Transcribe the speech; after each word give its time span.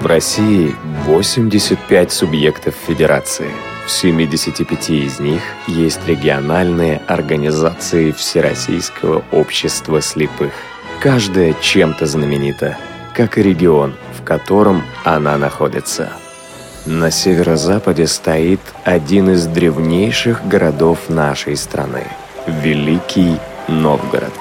В 0.00 0.06
России 0.06 0.74
85 1.04 2.10
субъектов 2.10 2.74
федерации. 2.74 3.50
В 3.84 3.90
75 3.90 4.88
из 4.88 5.20
них 5.20 5.42
есть 5.66 6.00
региональные 6.06 7.02
организации 7.06 8.10
Всероссийского 8.12 9.22
общества 9.30 10.00
слепых. 10.00 10.52
Каждая 11.02 11.54
чем-то 11.60 12.06
знаменита, 12.06 12.78
как 13.14 13.36
и 13.36 13.42
регион, 13.42 13.92
в 14.18 14.24
котором 14.24 14.84
она 15.04 15.36
находится. 15.36 16.10
На 16.86 17.10
северо-западе 17.10 18.06
стоит 18.06 18.60
один 18.84 19.28
из 19.28 19.46
древнейших 19.46 20.48
городов 20.48 21.10
нашей 21.10 21.58
страны– 21.58 22.04
Великий 22.46 23.36
Новгород. 23.68 24.32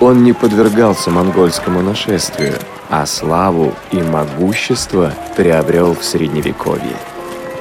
Он 0.00 0.24
не 0.24 0.32
подвергался 0.32 1.10
монгольскому 1.10 1.82
нашествию, 1.82 2.54
а 2.96 3.06
славу 3.06 3.74
и 3.90 3.96
могущество 3.96 5.12
приобрел 5.36 5.96
в 5.96 6.04
Средневековье. 6.04 6.96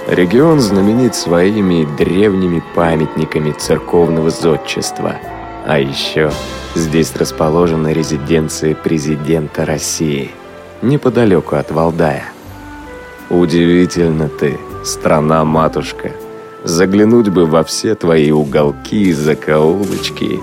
Регион 0.08 0.59
знаменит 0.59 1.16
своими 1.16 1.88
древними 1.98 2.62
памятниками 2.76 3.52
церковного 3.52 4.30
зодчества. 4.30 5.16
А 5.66 5.80
еще 5.80 6.32
здесь 6.76 7.16
расположена 7.16 7.94
резиденция 7.94 8.76
президента 8.76 9.66
России, 9.66 10.30
неподалеку 10.84 11.56
от 11.56 11.72
Валдая. 11.72 12.26
Удивительно 13.31 14.30
ты, 14.30 14.59
страна-матушка. 14.86 16.12
Заглянуть 16.64 17.30
бы 17.30 17.48
во 17.48 17.64
все 17.64 17.95
твои 17.95 18.30
уголки 18.30 19.09
и 19.09 19.14
закоулочки, 19.14 20.42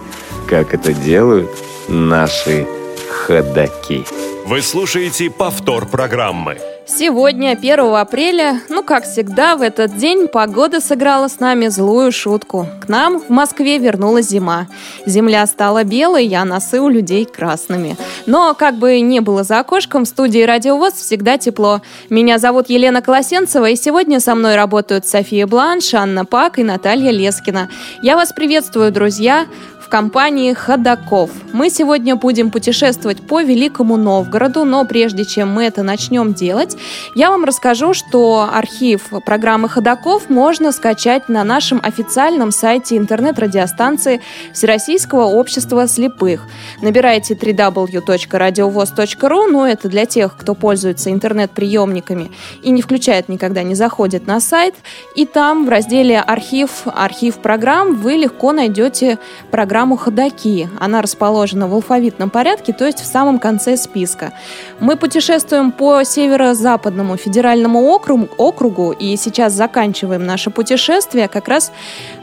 как 0.49 0.75
это 0.75 0.93
делают 0.93 1.51
наши 1.87 2.67
ходаки. 3.09 4.05
Вы 4.51 4.63
слушаете 4.63 5.31
повтор 5.31 5.87
программы. 5.87 6.59
Сегодня, 6.85 7.53
1 7.53 7.95
апреля, 7.95 8.61
ну, 8.69 8.83
как 8.83 9.05
всегда, 9.05 9.55
в 9.55 9.63
этот 9.63 9.97
день 9.97 10.27
погода 10.27 10.81
сыграла 10.81 11.29
с 11.29 11.39
нами 11.39 11.69
злую 11.69 12.11
шутку. 12.11 12.67
К 12.81 12.89
нам 12.89 13.21
в 13.21 13.29
Москве 13.29 13.79
вернулась 13.79 14.27
зима. 14.27 14.67
Земля 15.07 15.47
стала 15.47 15.85
белой, 15.85 16.27
а 16.35 16.45
носы 16.45 16.81
у 16.81 16.89
людей 16.89 17.27
красными. 17.27 17.97
Но, 18.27 18.55
как 18.55 18.75
бы 18.75 18.99
не 18.99 19.21
было 19.21 19.45
за 19.45 19.61
окошком, 19.61 20.05
в 20.05 20.09
студии 20.09 20.43
«Радиовоз» 20.43 20.95
всегда 20.95 21.39
тепло. 21.39 21.81
Меня 22.09 22.39
зовут 22.39 22.71
Елена 22.71 23.03
Колосенцева, 23.03 23.71
и 23.71 23.77
сегодня 23.77 24.19
со 24.19 24.35
мной 24.35 24.57
работают 24.57 25.07
София 25.07 25.47
Бланш, 25.47 25.95
Анна 25.95 26.25
Пак 26.25 26.59
и 26.59 26.65
Наталья 26.65 27.13
Лескина. 27.13 27.71
Я 28.03 28.17
вас 28.17 28.33
приветствую, 28.33 28.91
друзья 28.91 29.47
компании 29.91 30.55
«Ходаков». 30.55 31.31
Мы 31.53 31.69
сегодня 31.69 32.15
будем 32.15 32.51
путешествовать 32.51 33.27
по 33.27 33.43
Великому 33.43 33.97
Новгороду, 33.97 34.65
но 34.65 34.85
прежде 34.85 35.25
чем 35.25 35.53
мы 35.53 35.65
это 35.65 35.83
начнем 35.83 36.33
делать, 36.33 36.77
я 37.17 37.31
вам 37.31 37.45
расскажу, 37.45 37.93
что 37.93 38.49
архив 38.51 39.09
программы 39.27 39.69
«Ходаков» 39.69 40.31
можно 40.31 40.71
скачать 40.73 41.29
на 41.29 41.43
нашем 41.43 41.81
официальном 41.83 42.53
сайте 42.53 42.97
интернет-радиостанции 42.97 44.21
Всероссийского 44.55 45.25
общества 45.25 45.89
слепых. 45.89 46.45
Набирайте 46.81 47.35
www.radiovoz.ru, 47.35 49.47
ну 49.51 49.65
это 49.65 49.89
для 49.89 50.07
тех, 50.07 50.37
кто 50.37 50.55
пользуется 50.55 51.11
интернет-приемниками 51.11 52.31
и 52.63 52.71
не 52.71 52.83
включает 52.83 53.29
никогда, 53.29 53.65
не 53.65 53.75
заходит 53.75 54.29
на 54.29 54.41
сайт, 54.41 54.77
и 55.17 55.27
там 55.27 55.67
в 55.67 55.69
разделе 55.69 56.21
«Архив», 56.21 56.71
«Архив 56.85 57.39
программ» 57.39 57.97
вы 57.97 58.13
легко 58.13 58.53
найдете 58.53 59.19
программу 59.51 59.80
программу 59.81 59.97
«Ходоки». 59.97 60.69
Она 60.79 61.01
расположена 61.01 61.67
в 61.67 61.73
алфавитном 61.73 62.29
порядке, 62.29 62.75
то 62.75 62.85
есть 62.85 63.01
в 63.01 63.07
самом 63.07 63.39
конце 63.39 63.79
списка. 63.79 64.33
Мы 64.79 64.97
путешествуем 64.97 65.73
по 65.73 66.05
северо-западному 66.05 67.17
федеральному 67.17 67.81
округу, 67.89 68.29
округу 68.37 68.93
и 68.93 69.17
сейчас 69.17 69.55
заканчиваем 69.55 70.27
наше 70.27 70.51
путешествие, 70.51 71.29
как 71.29 71.49
раз 71.49 71.73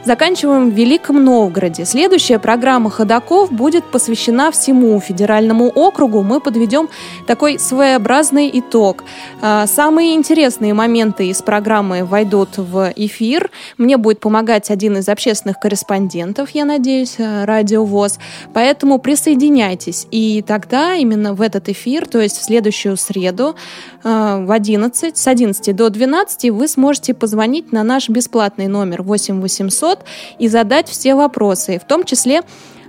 заканчиваем 0.08 0.70
в 0.70 0.72
Великом 0.72 1.22
Новгороде. 1.22 1.84
Следующая 1.84 2.38
программа 2.38 2.88
«Ходоков» 2.88 3.52
будет 3.52 3.84
посвящена 3.84 4.50
всему 4.50 4.98
федеральному 5.00 5.68
округу. 5.68 6.22
Мы 6.22 6.40
подведем 6.40 6.88
такой 7.26 7.58
своеобразный 7.58 8.48
итог. 8.54 9.04
А, 9.42 9.66
самые 9.66 10.14
интересные 10.14 10.72
моменты 10.72 11.26
из 11.26 11.42
программы 11.42 12.06
войдут 12.06 12.56
в 12.56 12.90
эфир. 12.96 13.50
Мне 13.76 13.98
будет 13.98 14.20
помогать 14.20 14.70
один 14.70 14.96
из 14.96 15.10
общественных 15.10 15.60
корреспондентов, 15.60 16.52
я 16.54 16.64
надеюсь, 16.64 17.16
Радио 17.18 17.84
ВОЗ. 17.84 18.18
Поэтому 18.54 18.98
присоединяйтесь. 18.98 20.06
И 20.10 20.40
тогда 20.40 20.94
именно 20.94 21.34
в 21.34 21.42
этот 21.42 21.68
эфир, 21.68 22.08
то 22.08 22.18
есть 22.18 22.38
в 22.38 22.44
следующую 22.44 22.96
среду 22.96 23.56
э, 24.04 24.44
в 24.46 24.50
11, 24.50 25.18
с 25.18 25.26
11 25.26 25.76
до 25.76 25.90
12 25.90 26.50
вы 26.50 26.66
сможете 26.66 27.12
позвонить 27.12 27.72
на 27.72 27.82
наш 27.82 28.08
бесплатный 28.08 28.68
номер 28.68 29.02
8 29.02 29.42
800 29.42 29.97
и 30.38 30.48
задать 30.48 30.88
все 30.88 31.14
вопросы, 31.14 31.78
в 31.78 31.86
том 31.86 32.04
числе 32.04 32.42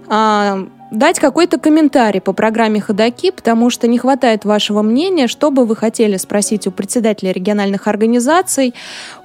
э, 0.10 0.68
дать 0.92 1.20
какой-то 1.20 1.60
комментарий 1.60 2.22
по 2.22 2.34
программе 2.34 2.82
«Ходоки», 2.82 3.32
потому 3.32 3.70
что 3.70 3.88
не 3.88 3.98
хватает 3.98 4.46
вашего 4.46 4.82
мнения, 4.82 5.28
что 5.28 5.52
бы 5.52 5.66
вы 5.66 5.76
хотели 5.76 6.18
спросить 6.18 6.68
у 6.68 6.72
председателей 6.72 7.32
региональных 7.32 7.88
организаций, 7.88 8.74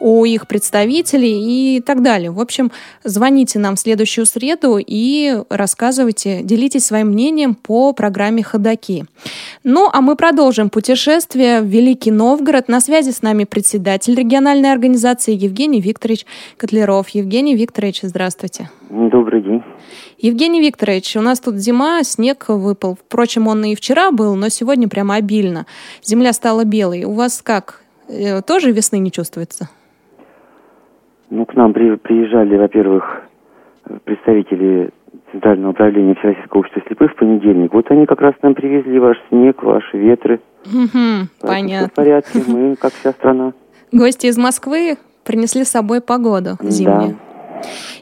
у 0.00 0.24
их 0.24 0.46
представителей 0.46 1.76
и 1.76 1.80
так 1.80 2.02
далее. 2.02 2.30
В 2.30 2.40
общем, 2.40 2.70
звоните 3.02 3.58
нам 3.58 3.76
в 3.76 3.80
следующую 3.80 4.26
среду 4.26 4.78
и 4.78 5.36
рассказывайте, 5.48 6.42
делитесь 6.42 6.86
своим 6.86 7.08
мнением 7.08 7.54
по 7.54 7.92
программе 7.92 8.42
«Ходоки». 8.42 9.04
Ну, 9.62 9.88
а 9.92 10.00
мы 10.00 10.16
продолжим 10.16 10.70
путешествие 10.70 11.60
в 11.60 11.66
Великий 11.66 12.10
Новгород. 12.10 12.68
На 12.68 12.80
связи 12.80 13.10
с 13.10 13.22
нами 13.22 13.44
председатель 13.44 14.14
региональной 14.14 14.72
организации 14.72 15.34
Евгений 15.34 15.80
Викторович 15.80 16.26
Котлеров. 16.56 17.08
Евгений 17.10 17.56
Викторович, 17.56 18.00
здравствуйте. 18.02 18.70
Добрый 18.90 19.42
день. 19.42 19.62
Евгений 20.24 20.62
Викторович, 20.62 21.18
у 21.18 21.20
нас 21.20 21.38
тут 21.38 21.56
зима, 21.56 22.02
снег 22.02 22.46
выпал. 22.48 22.96
Впрочем, 22.96 23.46
он 23.46 23.62
и 23.64 23.74
вчера 23.74 24.10
был, 24.10 24.36
но 24.36 24.48
сегодня 24.48 24.88
прямо 24.88 25.16
обильно. 25.16 25.66
Земля 26.02 26.32
стала 26.32 26.64
белой. 26.64 27.04
У 27.04 27.12
вас 27.12 27.42
как? 27.42 27.82
Э, 28.08 28.40
тоже 28.40 28.72
весны 28.72 28.98
не 29.00 29.12
чувствуется? 29.12 29.68
Ну, 31.28 31.44
к 31.44 31.54
нам 31.54 31.74
при, 31.74 31.96
приезжали, 31.96 32.56
во-первых, 32.56 33.04
представители 34.04 34.92
Центрального 35.30 35.72
управления 35.72 36.14
Всероссийского 36.14 36.60
общества 36.60 36.80
слепых 36.86 37.12
в 37.12 37.16
понедельник. 37.16 37.74
Вот 37.74 37.90
они 37.90 38.06
как 38.06 38.22
раз 38.22 38.32
нам 38.40 38.54
привезли 38.54 38.98
ваш 38.98 39.18
снег, 39.28 39.62
ваши 39.62 39.98
ветры. 39.98 40.40
Угу, 40.64 41.28
понятно. 41.42 41.76
Все 41.76 41.88
в 41.88 41.92
порядке, 41.92 42.42
мы 42.46 42.76
как 42.76 42.94
вся 42.94 43.12
страна. 43.12 43.52
Гости 43.92 44.28
из 44.28 44.38
Москвы 44.38 44.96
принесли 45.22 45.64
с 45.64 45.68
собой 45.68 46.00
погоду 46.00 46.56
зимнюю. 46.62 47.10
Да. 47.10 47.23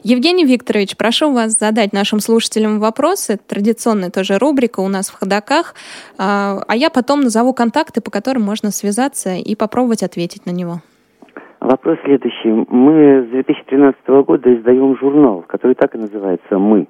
Евгений 0.03 0.45
Викторович, 0.45 0.97
прошу 0.97 1.31
вас 1.31 1.57
задать 1.57 1.93
нашим 1.93 2.19
слушателям 2.19 2.79
вопросы. 2.79 3.37
Традиционная 3.37 4.09
тоже 4.09 4.37
рубрика 4.37 4.79
у 4.81 4.87
нас 4.87 5.09
в 5.09 5.19
ходаках. 5.19 5.75
А, 6.17 6.59
а 6.67 6.75
я 6.75 6.89
потом 6.89 7.21
назову 7.21 7.53
контакты, 7.53 8.01
по 8.01 8.11
которым 8.11 8.43
можно 8.43 8.71
связаться 8.71 9.35
и 9.35 9.55
попробовать 9.55 10.03
ответить 10.03 10.45
на 10.45 10.51
него. 10.51 10.81
Вопрос 11.59 11.97
следующий. 12.03 12.49
Мы 12.69 13.25
с 13.25 13.29
2013 13.29 14.07
года 14.25 14.53
издаем 14.53 14.97
журнал, 14.97 15.43
который 15.47 15.75
так 15.75 15.95
и 15.95 15.97
называется 15.97 16.57
«Мы». 16.57 16.87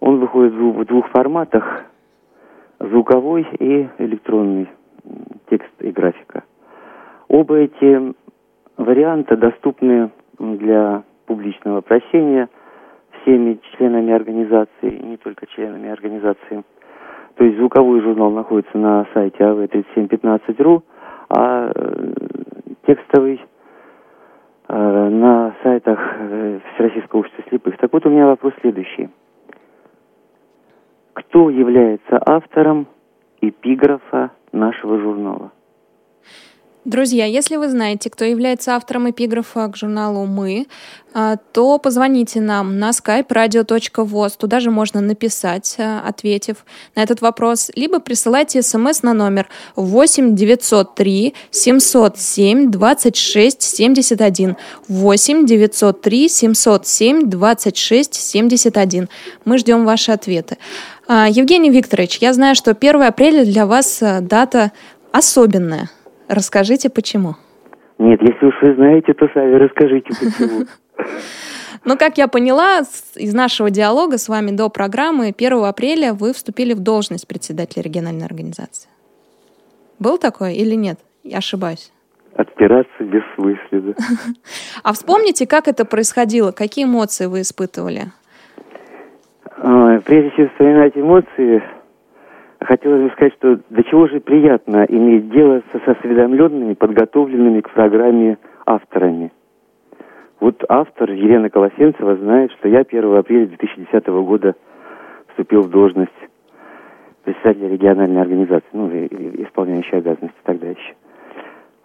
Он 0.00 0.20
выходит 0.20 0.52
в 0.52 0.84
двух 0.84 1.08
форматах– 1.08 1.84
звуковой 2.80 3.46
и 3.58 3.88
электронный 3.98 4.68
текст 5.48 5.72
и 5.80 5.90
графика. 5.90 6.44
Оба 7.28 7.56
эти 7.56 8.14
варианта 8.76 9.36
доступны 9.36 10.10
для 10.38 11.04
публичного 11.26 11.80
прощения 11.80 12.48
всеми 13.22 13.58
членами 13.72 14.12
организации, 14.12 14.90
не 15.02 15.16
только 15.16 15.46
членами 15.46 15.90
организации. 15.90 16.64
То 17.36 17.44
есть 17.44 17.58
звуковой 17.58 18.00
журнал 18.00 18.30
находится 18.30 18.78
на 18.78 19.06
сайте 19.12 19.42
av3715.ru, 19.42 20.82
а 21.28 21.70
э, 21.74 22.12
текстовый 22.86 23.44
э, 24.68 25.08
на 25.08 25.54
сайтах 25.62 25.98
э, 26.18 26.60
Всероссийского 26.74 27.20
общества 27.20 27.44
слепых. 27.48 27.76
Так 27.78 27.92
вот 27.92 28.06
у 28.06 28.10
меня 28.10 28.26
вопрос 28.26 28.54
следующий. 28.60 29.10
Кто 31.12 31.50
является 31.50 32.20
автором 32.24 32.86
эпиграфа 33.40 34.30
нашего 34.52 34.98
журнала? 34.98 35.50
Друзья, 36.86 37.24
если 37.26 37.56
вы 37.56 37.68
знаете, 37.68 38.08
кто 38.10 38.24
является 38.24 38.76
автором 38.76 39.10
эпиграфа 39.10 39.66
к 39.66 39.76
журналу 39.76 40.24
«Мы», 40.24 40.68
а, 41.12 41.36
то 41.36 41.78
позвоните 41.78 42.40
нам 42.40 42.78
на 42.78 42.90
skype 42.90 43.26
radio.voz. 43.26 44.34
Туда 44.38 44.60
же 44.60 44.70
можно 44.70 45.00
написать, 45.00 45.74
а, 45.78 46.04
ответив 46.06 46.64
на 46.94 47.02
этот 47.02 47.22
вопрос, 47.22 47.72
либо 47.74 47.98
присылайте 47.98 48.62
смс 48.62 49.02
на 49.02 49.14
номер 49.14 49.48
8 49.74 50.36
903 50.36 51.34
707 51.50 52.70
26 52.70 53.62
71. 53.62 54.56
8 54.86 55.44
903 55.44 56.28
707 56.28 57.28
26 57.28 58.14
71. 58.14 59.08
Мы 59.44 59.58
ждем 59.58 59.84
ваши 59.84 60.12
ответы. 60.12 60.56
А, 61.08 61.28
Евгений 61.28 61.70
Викторович, 61.70 62.18
я 62.18 62.32
знаю, 62.32 62.54
что 62.54 62.74
1 62.74 63.02
апреля 63.02 63.44
для 63.44 63.66
вас 63.66 63.98
дата 64.00 64.70
особенная– 65.10 65.90
Расскажите, 66.28 66.90
почему? 66.90 67.36
Нет, 67.98 68.20
если 68.20 68.46
уж 68.46 68.54
вы 68.62 68.74
знаете, 68.74 69.14
то 69.14 69.28
сами 69.32 69.54
расскажите, 69.54 70.08
почему. 70.08 70.64
Ну, 71.84 71.96
как 71.96 72.18
я 72.18 72.26
поняла 72.26 72.80
из 73.14 73.32
нашего 73.32 73.70
диалога 73.70 74.18
с 74.18 74.28
вами 74.28 74.50
до 74.50 74.68
программы, 74.68 75.32
1 75.36 75.64
апреля 75.64 76.14
вы 76.14 76.32
вступили 76.32 76.72
в 76.72 76.80
должность 76.80 77.28
председателя 77.28 77.82
региональной 77.82 78.26
организации. 78.26 78.88
Был 80.00 80.18
такой 80.18 80.54
или 80.54 80.74
нет? 80.74 80.98
Я 81.22 81.38
ошибаюсь. 81.38 81.92
Отпираться 82.34 83.04
бессмысленно. 83.04 83.94
А 84.82 84.92
вспомните, 84.94 85.46
как 85.46 85.68
это 85.68 85.84
происходило? 85.84 86.50
Какие 86.50 86.86
эмоции 86.86 87.26
вы 87.26 87.42
испытывали? 87.42 88.06
А, 89.58 90.00
прежде 90.00 90.32
чем 90.36 90.48
вспоминать 90.50 90.96
эмоции, 90.96 91.62
хотелось 92.60 93.02
бы 93.02 93.10
сказать, 93.10 93.34
что 93.34 93.58
до 93.70 93.84
чего 93.84 94.06
же 94.08 94.20
приятно 94.20 94.84
иметь 94.88 95.30
дело 95.30 95.62
со 95.72 95.92
осведомленными, 95.92 96.74
подготовленными 96.74 97.60
к 97.60 97.70
программе 97.70 98.38
авторами. 98.64 99.32
Вот 100.40 100.64
автор 100.68 101.10
Елена 101.10 101.48
Колосенцева 101.48 102.16
знает, 102.16 102.52
что 102.52 102.68
я 102.68 102.80
1 102.80 103.16
апреля 103.16 103.46
2010 103.46 104.06
года 104.06 104.54
вступил 105.28 105.62
в 105.62 105.70
должность 105.70 106.10
председателя 107.24 107.68
региональной 107.68 108.20
организации, 108.20 108.68
ну, 108.72 108.88
исполняющей 108.88 109.98
обязанности 109.98 110.36
тогда 110.44 110.68
еще. 110.68 110.94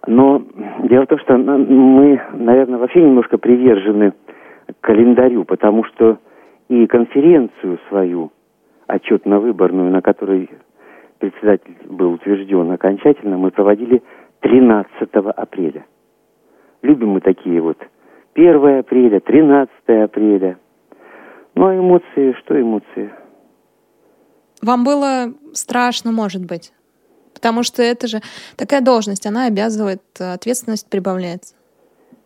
Но 0.08 0.42
дело 0.84 1.06
в 1.06 1.08
том, 1.08 1.20
что 1.20 1.38
мы, 1.38 2.22
наверное, 2.34 2.80
вообще 2.80 3.02
немножко 3.02 3.38
привержены 3.38 4.14
календарю, 4.82 5.46
потому 5.46 5.84
что 5.86 6.18
и 6.70 6.88
конференцию 6.88 7.80
свою, 7.90 8.32
отчетно-выборную, 8.92 9.92
на 9.92 10.02
которой 10.02 10.50
председатель 11.20 11.76
был 11.88 12.14
утвержден 12.14 12.72
окончательно, 12.72 13.38
мы 13.38 13.52
проводили 13.52 14.02
13 14.42 14.90
апреля. 15.36 15.86
Любим 16.82 17.10
мы 17.10 17.22
такие 17.22 17.62
вот 17.62 17.78
1 18.34 18.80
апреля, 18.80 19.20
13 19.20 19.72
апреля. 20.04 20.58
Ну 21.56 21.68
а 21.68 21.76
эмоции, 21.76 22.34
что 22.40 22.60
эмоции? 22.60 23.14
Вам 24.62 24.84
было 24.84 25.34
страшно, 25.54 26.12
может 26.12 26.46
быть? 26.46 26.74
Потому 27.34 27.64
что 27.64 27.82
это 27.82 28.08
же 28.08 28.20
такая 28.58 28.82
должность, 28.82 29.26
она 29.26 29.48
обязывает, 29.48 30.02
ответственность 30.20 30.90
прибавляется. 30.90 31.56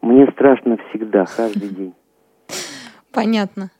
Мне 0.01 0.27
страшно 0.31 0.77
всегда, 0.89 1.25
каждый 1.25 1.69
день. 1.69 1.93
Понятно. 3.13 3.71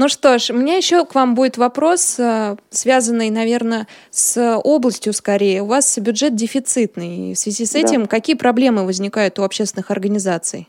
Ну 0.00 0.06
что 0.06 0.38
ж, 0.38 0.50
у 0.50 0.54
меня 0.54 0.76
еще 0.76 1.04
к 1.04 1.16
вам 1.16 1.34
будет 1.34 1.58
вопрос, 1.58 2.20
э, 2.20 2.54
связанный, 2.70 3.30
наверное, 3.30 3.88
с 4.10 4.56
областью 4.62 5.12
скорее. 5.12 5.62
У 5.62 5.66
вас 5.66 5.98
бюджет 5.98 6.36
дефицитный. 6.36 7.32
В 7.32 7.36
связи 7.36 7.64
с 7.64 7.74
этим 7.74 8.02
да. 8.02 8.06
какие 8.06 8.36
проблемы 8.36 8.86
возникают 8.86 9.40
у 9.40 9.42
общественных 9.42 9.90
организаций? 9.90 10.68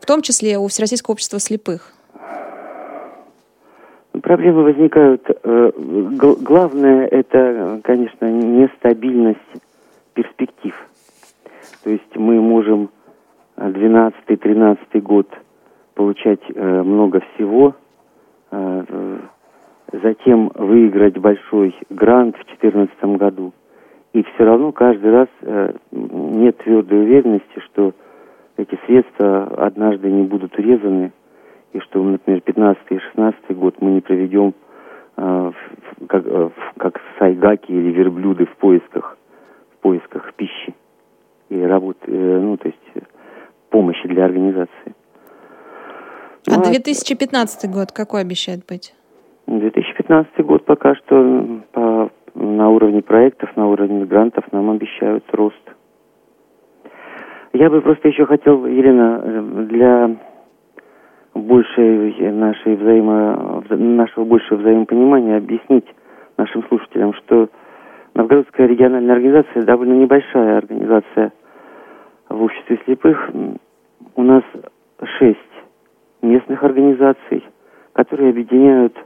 В 0.00 0.06
том 0.06 0.22
числе 0.22 0.58
у 0.58 0.66
Всероссийского 0.66 1.12
общества 1.12 1.38
слепых. 1.38 1.92
Проблемы 4.20 4.64
возникают. 4.64 5.22
Э, 5.44 5.70
главное 5.76 7.06
это, 7.06 7.80
конечно, 7.84 8.28
нестабильность 8.28 9.38
перспектив. 10.14 10.74
То 11.84 11.90
есть 11.90 12.16
мы 12.16 12.40
можем 12.40 12.90
12-13 13.56 15.00
год 15.02 15.28
получать 15.94 16.40
э, 16.52 16.82
много 16.82 17.20
всего, 17.20 17.68
э, 17.68 17.87
затем 18.50 20.50
выиграть 20.54 21.18
большой 21.18 21.74
грант 21.90 22.36
в 22.36 22.44
2014 22.46 23.18
году. 23.18 23.52
И 24.12 24.22
все 24.22 24.44
равно 24.44 24.72
каждый 24.72 25.10
раз 25.10 25.28
нет 25.90 26.56
твердой 26.58 27.02
уверенности, 27.02 27.60
что 27.66 27.92
эти 28.56 28.78
средства 28.86 29.44
однажды 29.44 30.10
не 30.10 30.24
будут 30.24 30.58
урезаны 30.58 31.12
и 31.72 31.80
что, 31.80 32.02
например, 32.02 32.40
15 32.40 32.82
и 32.90 32.98
16 32.98 33.56
год 33.56 33.76
мы 33.80 33.92
не 33.92 34.00
проведем 34.00 34.54
э, 35.16 35.52
как, 36.08 36.26
э, 36.26 36.50
как 36.76 37.00
сайгаки 37.18 37.70
или 37.70 37.92
верблюды 37.92 38.46
в 38.46 38.56
поисках, 38.56 39.18
в 39.74 39.82
поисках 39.82 40.32
пищи 40.34 40.74
и 41.48 41.60
работы, 41.60 41.98
э, 42.06 42.40
ну, 42.40 42.56
то 42.56 42.68
есть 42.68 42.90
э, 42.94 43.00
помощи 43.70 44.06
для 44.08 44.24
организации. 44.24 44.94
А 46.50 46.56
ну, 46.56 46.64
2015 46.64 47.64
а 47.64 47.68
год 47.68 47.92
какой 47.92 48.22
обещает 48.22 48.60
быть? 48.66 48.94
2015 49.46 50.44
год 50.44 50.64
пока 50.64 50.94
что 50.94 51.62
по, 51.72 52.10
на 52.34 52.70
уровне 52.70 53.02
проектов, 53.02 53.54
на 53.56 53.68
уровне 53.68 54.04
грантов 54.04 54.44
нам 54.52 54.70
обещают 54.70 55.24
рост. 55.32 55.56
Я 57.52 57.70
бы 57.70 57.80
просто 57.80 58.08
еще 58.08 58.26
хотел, 58.26 58.66
Елена, 58.66 59.20
э, 59.22 59.66
для 59.68 60.16
большей 61.34 62.32
нашей 62.32 62.76
взаимо, 62.76 63.64
нашего 63.70 64.24
большего 64.24 64.58
взаимопонимания 64.58 65.36
объяснить 65.36 65.86
нашим 66.36 66.64
слушателям, 66.68 67.14
что 67.14 67.48
Новгородская 68.14 68.66
региональная 68.66 69.14
организация 69.14 69.62
довольно 69.62 69.94
небольшая 69.94 70.58
организация 70.58 71.32
в 72.28 72.42
обществе 72.42 72.80
слепых. 72.84 73.30
У 74.14 74.22
нас 74.22 74.42
шесть 75.18 75.38
местных 76.22 76.62
организаций, 76.62 77.44
которые 77.92 78.30
объединяют 78.30 78.96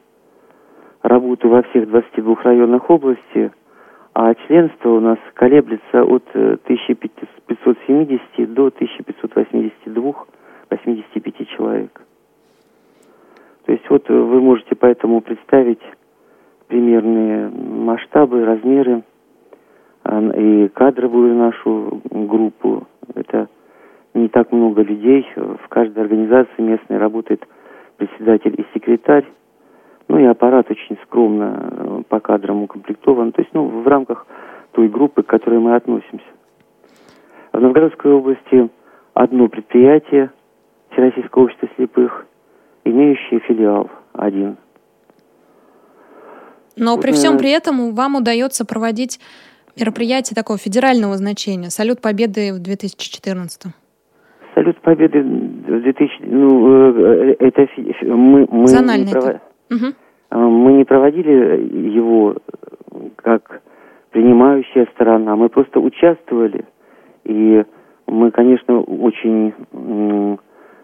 работу 1.03 1.49
во 1.49 1.63
всех 1.63 1.89
22 1.89 2.37
районах 2.43 2.89
области, 2.91 3.53
а 4.15 4.35
членство 4.35 4.91
у 4.91 5.01
нас 5.01 5.19
колеблется 5.35 6.05
от 6.05 6.25
1570 6.35 8.21
э, 8.37 8.47
до 8.47 8.67
1582 8.67 10.15
85 10.71 11.49
человек. 11.49 12.01
То 13.65 13.73
есть 13.73 13.89
вот 13.89 14.09
вы 14.09 14.41
можете 14.41 14.75
поэтому 14.75 15.21
представить 15.21 15.83
примерные 16.69 17.49
масштабы, 17.49 18.45
размеры 18.45 19.03
а, 20.05 20.21
и 20.21 20.69
кадровую 20.69 21.35
нашу 21.35 22.03
группу. 22.11 22.87
Это 23.15 23.49
не 24.15 24.29
так 24.29 24.53
много 24.53 24.83
людей. 24.83 25.27
В 25.37 25.69
каждой 25.69 26.03
организации 26.03 26.61
местной 26.61 26.99
работает 26.99 27.47
председатель 27.97 28.55
и 28.59 28.67
секретарь. 28.75 29.27
Ну 30.09 30.19
и 30.19 30.25
аппарат 30.25 30.71
очень 30.71 30.99
скромно 31.05 31.71
э, 31.71 32.03
по 32.09 32.21
кадрам 32.21 32.63
укомплектован. 32.63 33.33
То 33.33 33.41
есть 33.41 33.55
ну, 33.55 33.67
в 33.67 33.87
рамках 33.87 34.27
той 34.73 34.89
группы, 34.89 35.23
к 35.23 35.27
которой 35.27 35.61
мы 35.61 35.75
относимся. 35.75 36.27
В 37.53 37.61
Новгородской 37.61 38.13
области 38.13 38.69
одно 39.15 39.49
предприятие 39.49 40.31
Всероссийского 40.91 41.45
общества 41.45 41.69
слепых– 41.77 42.27
имеющие 42.85 43.41
филиал 43.41 43.91
один. 44.13 44.57
Но 46.77 46.97
при 46.99 47.13
всем 47.13 47.37
при 47.37 47.51
этом 47.51 47.95
вам 47.95 48.17
удается 48.17 48.65
проводить 48.65 49.21
мероприятие 49.79 50.35
такого 50.35 50.59
федерального 50.59 51.17
значения. 51.17 51.71
Салют 51.71 52.01
Победы 52.01 52.53
в 52.55 52.61
2014. 52.61 53.73
Салют 54.55 54.79
Победы 54.81 55.23
в 55.23 55.83
2000... 55.83 56.23
Ну, 56.25 56.95
э, 56.97 57.37
это 57.39 57.69
мы, 58.03 58.47
мы, 58.51 58.67
не, 58.99 59.11
пров... 59.11 59.25
угу. 59.71 60.49
мы 60.51 60.73
не 60.75 60.85
проводили 60.85 61.89
его 61.89 62.37
как 63.17 63.63
принимающая 64.11 64.87
сторона. 64.95 65.37
Мы 65.37 65.49
просто 65.49 65.81
участвовали. 65.81 66.65
И 67.25 67.65
мы, 68.07 68.31
конечно, 68.31 68.81
очень 68.81 69.55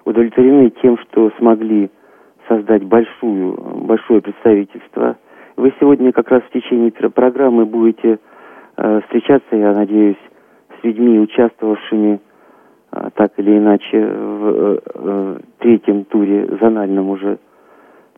удовлетворены 0.05 0.71
тем, 0.83 0.97
что 0.99 1.31
смогли 1.39 1.91
создать 2.49 2.85
большую, 2.85 3.55
большое 3.85 4.23
представительство. 4.23 5.19
Вы 5.57 5.73
сегодня 5.79 6.13
как 6.13 6.31
раз 6.31 6.43
в 6.45 6.51
течение 6.51 6.91
программы 6.91 7.67
будете 7.67 8.19
э, 8.77 9.01
встречаться, 9.03 9.57
я 9.57 9.75
надеюсь, 9.75 10.17
с 10.81 10.85
людьми, 10.85 11.19
участвовавшими 11.19 12.21
так 12.91 13.33
или 13.37 13.59
иначе 13.59 13.99
в 14.01 14.47
э, 14.47 14.79
э, 14.95 15.39
третьем 15.59 16.05
туре 16.05 16.49
зональном 16.61 17.11
уже 17.11 17.39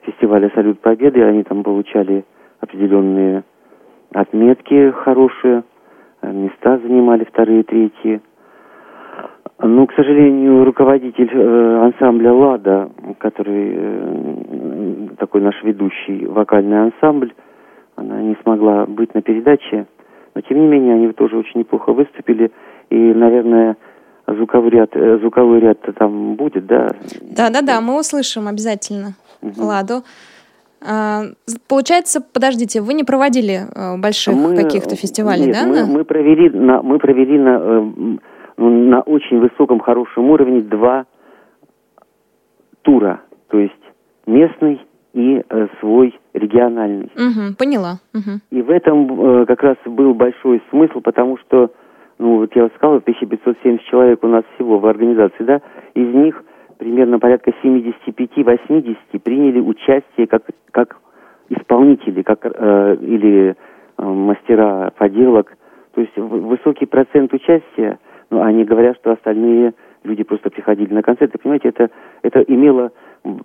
фестиваля 0.03 0.51
«Салют 0.55 0.81
Победы». 0.81 1.23
Они 1.23 1.43
там 1.43 1.63
получали 1.63 2.25
определенные 2.61 3.43
отметки 4.13 4.91
хорошие, 4.91 5.65
э, 6.23 6.33
места 6.33 6.79
занимали 6.79 7.25
вторые, 7.25 7.63
третьи. 7.63 8.21
Ну, 9.63 9.87
к 9.87 9.93
сожалению, 9.93 10.65
руководитель 10.65 11.31
э, 11.33 11.79
ансамбля 11.85 12.33
«Лада», 12.33 12.91
который 13.19 13.75
э, 13.75 15.09
такой 15.19 15.43
наш 15.43 15.63
ведущий 15.63 16.27
вокальный 16.27 16.81
ансамбль, 16.85 17.33
она 17.97 18.23
не 18.23 18.37
смогла 18.43 18.87
быть 18.87 19.15
на 19.15 19.21
передаче, 19.21 19.87
но 20.35 20.41
тем 20.41 20.61
не 20.61 20.67
менее 20.67 20.95
они 20.95 21.13
тоже 21.13 21.37
очень 21.37 21.61
неплохо 21.61 21.93
выступили, 21.93 22.51
и, 22.89 22.97
наверное, 22.97 23.77
звуковой 24.35 24.71
ряд, 24.71 24.91
э, 24.95 25.19
звуковой 25.19 25.61
ряд 25.61 25.79
там 25.99 26.35
будет, 26.35 26.67
да? 26.67 26.95
Да, 27.21 27.51
да, 27.51 27.63
да, 27.63 27.81
мы 27.81 27.99
услышим 27.99 28.49
обязательно 28.49 29.15
угу. 29.43 29.63
Ладу. 29.63 30.03
А, 30.83 31.25
получается, 31.69 32.21
подождите, 32.21 32.81
вы 32.81 32.95
не 32.95 33.05
проводили 33.05 33.67
э, 33.75 33.99
больших 33.99 34.35
мы, 34.35 34.57
каких-то 34.57 34.97
фестивалей, 34.97 35.47
нет, 35.47 35.55
да? 35.55 35.67
Мы, 35.67 35.87
мы 35.87 36.05
провели 36.05 36.49
на, 36.49 36.83
мы 36.83 36.99
провели 36.99 37.39
на, 37.39 37.61
э, 37.61 38.63
на 38.63 39.01
очень 39.03 39.41
высоком, 39.41 39.81
хорошем 39.81 40.31
уровне 40.31 40.63
два 40.63 41.05
тура, 42.83 43.21
то 43.49 43.59
есть 43.59 43.75
местный 44.27 44.81
и 45.13 45.43
э, 45.49 45.67
свой 45.81 46.19
региональный. 46.33 47.11
Угу, 47.17 47.57
поняла. 47.59 47.99
Угу. 48.15 48.41
И 48.51 48.63
в 48.63 48.71
этом 48.71 49.43
э, 49.43 49.47
как 49.47 49.63
раз 49.63 49.77
был 49.85 50.15
большой 50.15 50.63
смысл, 50.71 51.01
потому 51.01 51.37
что, 51.39 51.71
ну 52.21 52.37
вот 52.37 52.55
я 52.55 52.69
сказал, 52.77 52.97
1570 52.97 53.83
человек 53.87 54.23
у 54.23 54.29
нас 54.29 54.45
всего 54.55 54.79
в 54.79 54.87
организации, 54.87 55.43
да, 55.43 55.63
из 55.95 56.15
них 56.15 56.45
примерно 56.79 57.19
порядка 57.19 57.51
75-80 57.63 58.97
приняли 59.25 59.59
участие 59.59 60.27
как, 60.27 60.43
как 60.71 60.99
исполнители, 61.49 62.21
как, 62.23 62.41
э, 62.45 62.97
или 63.01 63.57
э, 63.57 64.03
мастера 64.03 64.93
поделок. 64.99 65.57
То 65.95 66.03
есть 66.03 66.17
высокий 66.17 66.85
процент 66.85 67.33
участия, 67.33 67.99
ну, 68.29 68.43
они 68.43 68.65
говорят, 68.65 68.97
что 68.99 69.13
остальные 69.13 69.73
люди 70.05 70.23
просто 70.23 70.51
приходили 70.51 70.93
на 70.93 71.03
концерты. 71.03 71.39
Понимаете, 71.39 71.71
это, 71.71 71.91
это 72.23 72.41
имело 72.43 72.93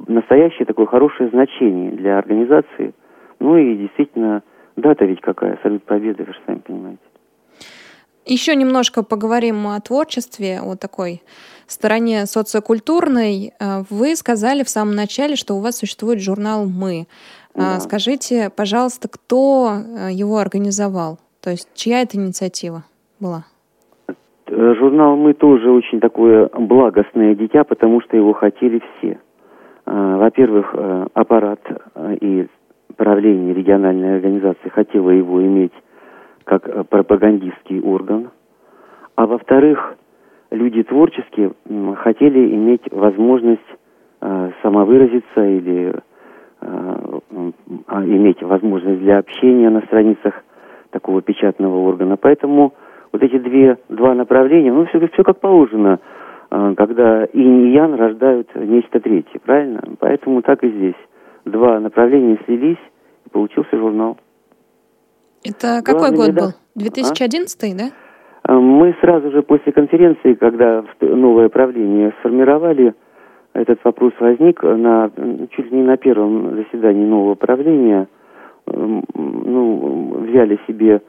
настоящее 0.07 0.65
такое 0.65 0.85
хорошее 0.85 1.29
значение 1.29 1.91
для 1.91 2.17
организации. 2.17 2.93
Ну 3.39 3.55
и 3.55 3.75
действительно, 3.75 4.43
дата 4.75 5.05
ведь 5.05 5.21
какая, 5.21 5.57
салют 5.63 5.83
победы, 5.83 6.25
вы 6.25 6.33
же 6.33 6.39
сами 6.45 6.59
понимаете. 6.59 6.99
Еще 8.25 8.55
немножко 8.55 9.03
поговорим 9.03 9.67
о 9.67 9.79
творчестве, 9.79 10.59
о 10.59 10.75
такой 10.75 11.21
стороне 11.67 12.25
социокультурной. 12.25 13.53
Э, 13.59 13.83
вы 13.89 14.15
сказали 14.15 14.63
в 14.63 14.69
самом 14.69 14.95
начале, 14.95 15.35
что 15.35 15.53
у 15.53 15.59
вас 15.59 15.77
существует 15.77 16.19
журнал 16.19 16.65
«Мы». 16.65 17.01
Э, 17.53 17.59
да. 17.59 17.79
Скажите, 17.79 18.49
пожалуйста, 18.55 19.09
кто 19.09 19.73
э, 19.73 20.11
его 20.11 20.37
организовал? 20.37 21.19
То 21.39 21.51
есть 21.51 21.69
чья 21.75 22.01
это 22.01 22.17
инициатива 22.17 22.83
была? 23.19 23.45
Журнал 24.49 25.15
«Мы» 25.15 25.33
тоже 25.33 25.69
очень 25.69 25.99
такое 25.99 26.47
благостное 26.47 27.35
дитя, 27.35 27.63
потому 27.63 28.01
что 28.01 28.17
его 28.17 28.33
хотели 28.33 28.81
все. 28.97 29.19
Во-первых, 29.85 30.73
аппарат 31.13 31.59
и 32.21 32.47
правление 32.95 33.53
региональной 33.53 34.15
организации 34.15 34.69
хотело 34.69 35.11
его 35.11 35.43
иметь 35.43 35.73
как 36.45 36.67
э, 36.69 36.83
пропагандистский 36.83 37.81
орган, 37.81 38.29
а 39.15 39.25
во-вторых, 39.25 39.95
люди 40.51 40.83
творческие 40.83 41.53
хотели 41.97 42.53
иметь 42.55 42.83
возможность 42.91 43.61
э, 44.21 44.51
самовыразиться 44.61 45.45
или 45.45 45.93
э, 46.61 47.19
э, 47.31 47.51
иметь 48.05 48.41
возможность 48.41 48.99
для 48.99 49.17
общения 49.17 49.69
на 49.69 49.81
страницах 49.81 50.43
такого 50.91 51.21
печатного 51.21 51.77
органа. 51.77 52.15
Поэтому 52.17 52.73
вот 53.11 53.23
эти 53.23 53.37
две, 53.37 53.77
два 53.89 54.13
направления, 54.13 54.71
ну, 54.71 54.85
все, 54.85 54.99
все 55.07 55.23
как 55.23 55.39
положено, 55.39 55.99
э, 56.51 56.73
когда 56.77 57.25
инь 57.25 57.67
и 57.67 57.73
ян 57.73 57.95
рождают 57.95 58.53
нечто 58.55 58.99
третье, 58.99 59.39
правильно? 59.39 59.81
Поэтому 59.99 60.41
так 60.41 60.63
и 60.63 60.69
здесь. 60.69 60.95
Два 61.45 61.79
направления 61.79 62.39
слились, 62.45 62.79
и 63.25 63.29
получился 63.29 63.77
журнал. 63.77 64.17
Это 65.45 65.81
какой 65.83 66.11
Главный 66.11 66.33
год 66.33 66.35
был? 66.35 66.49
2011, 66.75 67.63
а? 67.63 67.77
да? 67.77 68.59
Мы 68.59 68.95
сразу 68.99 69.31
же 69.31 69.43
после 69.43 69.71
конференции, 69.71 70.33
когда 70.33 70.83
новое 71.01 71.49
правление 71.49 72.13
сформировали, 72.19 72.93
этот 73.53 73.79
вопрос 73.83 74.13
возник 74.19 74.61
на, 74.63 75.09
чуть 75.51 75.71
ли 75.71 75.77
не 75.77 75.83
на 75.83 75.97
первом 75.97 76.55
заседании 76.55 77.05
нового 77.05 77.35
правления. 77.35 78.07
Ну, 78.65 80.25
взяли 80.27 80.59
себе 80.67 81.01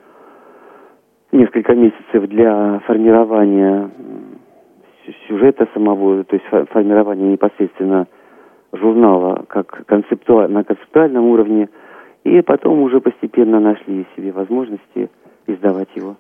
несколько 1.32 1.74
месяцев 1.74 2.28
для 2.28 2.80
формирования 2.86 3.90
сюжета 5.26 5.66
самого, 5.72 6.24
то 6.24 6.36
есть 6.36 6.68
формирования 6.70 7.32
непосредственно 7.32 8.06
журнала 8.72 9.44
как 9.48 9.84
концептуаль, 9.86 10.50
на 10.50 10.62
концептуальном 10.62 11.24
уровне– 11.24 11.70
и 12.26 12.42
потом 12.42 12.80
уже 12.80 13.00
постепенно 13.00 13.60
нашли 13.60 14.06
себе 14.16 14.32
возможности 14.32 15.10
издавать 15.46 15.88
его. 15.94 16.16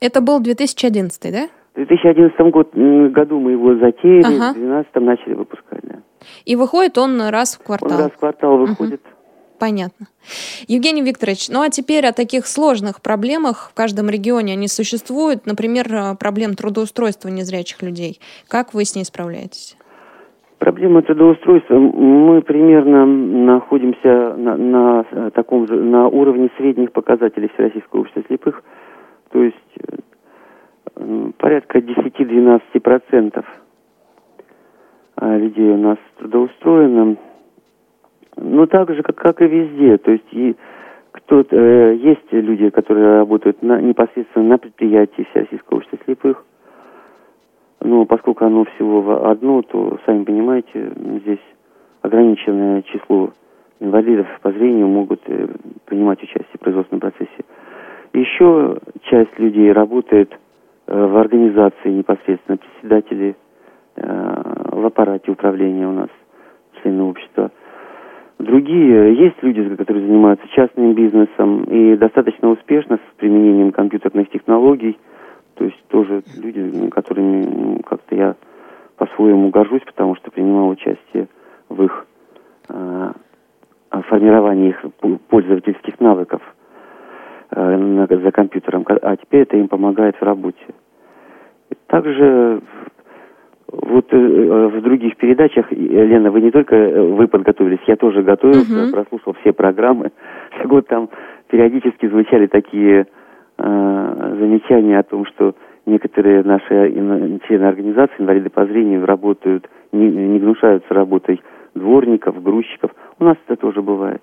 Это 0.00 0.20
был 0.20 0.40
2011, 0.40 1.32
да? 1.32 1.48
В 1.74 1.76
2011 1.76 2.38
год, 2.52 2.74
году 2.74 3.40
мы 3.40 3.52
его 3.52 3.76
затеяли, 3.76 4.36
ага. 4.36 4.50
в 4.50 4.60
2012 4.60 4.94
начали 4.96 5.34
выпускать, 5.34 5.80
да. 5.82 5.96
И 6.44 6.54
выходит 6.54 6.98
он 6.98 7.20
раз 7.20 7.56
в 7.56 7.64
квартал? 7.64 7.92
Он 7.92 7.98
раз 7.98 8.12
в 8.12 8.16
квартал 8.18 8.58
выходит. 8.58 9.00
Угу. 9.00 9.22
Понятно. 9.58 10.08
Евгений 10.66 11.02
Викторович, 11.02 11.48
ну 11.48 11.62
а 11.62 11.70
теперь 11.70 12.04
о 12.06 12.12
таких 12.12 12.46
сложных 12.46 13.00
проблемах 13.00 13.70
в 13.70 13.74
каждом 13.74 14.10
регионе 14.10 14.54
они 14.54 14.68
существуют, 14.68 15.46
например, 15.46 15.86
э, 15.94 16.14
проблем 16.16 16.54
трудоустройства 16.54 17.28
незрячих 17.28 17.80
людей. 17.80 18.20
Как 18.48 18.74
вы 18.74 18.84
с 18.84 18.94
ней 18.96 19.04
справляетесь? 19.04 19.76
Проблема 20.62 21.02
трудоустройства. 21.02 21.76
Мы 21.76 22.40
примерно 22.40 23.04
находимся 23.04 24.36
на, 24.36 24.56
на 24.56 25.04
э, 25.10 25.30
таком 25.34 25.66
же, 25.66 25.74
на 25.74 26.06
уровне 26.06 26.50
средних 26.56 26.92
показателей 26.92 27.48
Всероссийского 27.48 28.02
общества 28.02 28.22
слепых, 28.28 28.62
то 29.32 29.42
есть 29.42 29.56
э, 30.94 31.30
порядка 31.38 31.78
10-12% 31.78 33.44
а, 35.16 35.36
людей 35.36 35.68
у 35.68 35.78
нас 35.78 35.98
трудоустроено. 36.18 37.16
Ну, 38.36 38.66
так 38.68 38.94
же, 38.94 39.02
как, 39.02 39.16
как 39.16 39.42
и 39.42 39.48
везде. 39.48 39.98
То 39.98 40.12
есть 40.12 40.28
и 40.30 40.54
кто 41.10 41.44
э, 41.50 41.96
есть 41.96 42.30
люди, 42.30 42.70
которые 42.70 43.16
работают 43.16 43.64
на, 43.64 43.80
непосредственно 43.80 44.50
на 44.50 44.58
предприятии 44.58 45.26
Всероссийского 45.32 45.78
общества 45.78 45.98
слепых, 46.04 46.44
но 47.84 48.04
поскольку 48.04 48.44
оно 48.44 48.64
всего 48.64 49.26
одно, 49.26 49.62
то, 49.62 49.98
сами 50.06 50.24
понимаете, 50.24 50.92
здесь 51.22 51.40
ограниченное 52.02 52.82
число 52.82 53.30
инвалидов 53.80 54.26
по 54.42 54.52
зрению 54.52 54.88
могут 54.88 55.20
э, 55.26 55.48
принимать 55.86 56.22
участие 56.22 56.54
в 56.54 56.60
производственном 56.60 57.00
процессе. 57.00 57.44
Еще 58.12 58.78
часть 59.02 59.36
людей 59.38 59.72
работает 59.72 60.32
э, 60.86 61.06
в 61.06 61.16
организации 61.16 61.90
непосредственно, 61.90 62.58
председатели 62.58 63.34
э, 63.96 64.42
в 64.72 64.86
аппарате 64.86 65.32
управления 65.32 65.88
у 65.88 65.92
нас, 65.92 66.08
члены 66.82 67.02
общества. 67.02 67.50
Другие, 68.38 69.14
есть 69.14 69.36
люди, 69.42 69.76
которые 69.76 70.06
занимаются 70.06 70.46
частным 70.48 70.94
бизнесом 70.94 71.64
и 71.64 71.96
достаточно 71.96 72.50
успешно 72.50 72.98
с 72.98 73.16
применением 73.18 73.72
компьютерных 73.72 74.30
технологий– 74.30 74.96
то 75.54 75.64
есть 75.64 75.82
тоже 75.88 76.22
люди, 76.36 76.88
которыми 76.90 77.82
как-то 77.82 78.14
я 78.14 78.34
по-своему 78.96 79.50
горжусь, 79.50 79.82
потому 79.84 80.16
что 80.16 80.30
принимал 80.30 80.68
участие 80.68 81.28
в 81.68 81.82
их 81.82 82.06
э, 82.68 83.12
формировании 84.08 84.70
их 84.70 84.84
пользовательских 85.28 86.00
навыков 86.00 86.42
э, 87.50 88.06
за 88.08 88.30
компьютером, 88.30 88.84
а 88.86 89.16
теперь 89.16 89.42
это 89.42 89.56
им 89.56 89.68
помогает 89.68 90.16
в 90.16 90.22
работе. 90.22 90.64
Также 91.86 92.62
вот 93.72 94.12
э, 94.12 94.16
в 94.16 94.82
других 94.82 95.16
передачах, 95.16 95.72
Лена, 95.72 96.30
вы 96.30 96.42
не 96.42 96.50
только 96.50 96.76
э, 96.76 97.00
вы 97.00 97.26
подготовились, 97.26 97.80
я 97.86 97.96
тоже 97.96 98.22
готовился, 98.22 98.72
uh-huh. 98.72 98.92
прослушал 98.92 99.34
все 99.40 99.52
программы. 99.52 100.12
Так 100.58 100.66
вот 100.70 100.86
там 100.88 101.08
периодически 101.48 102.06
звучали 102.06 102.46
такие 102.46 103.00
э, 103.00 103.21
замечание 103.62 104.98
о 104.98 105.02
том, 105.02 105.24
что 105.26 105.54
некоторые 105.86 106.42
наши 106.42 106.92
члены 107.46 107.64
организации, 107.64 108.14
инвалиды 108.18 108.50
по 108.50 108.66
зрению, 108.66 109.06
работают, 109.06 109.68
не, 109.92 110.08
не 110.08 110.38
гнушаются 110.38 110.92
работой 110.92 111.40
дворников, 111.74 112.42
грузчиков. 112.42 112.90
У 113.18 113.24
нас 113.24 113.36
это 113.46 113.60
тоже 113.60 113.82
бывает. 113.82 114.22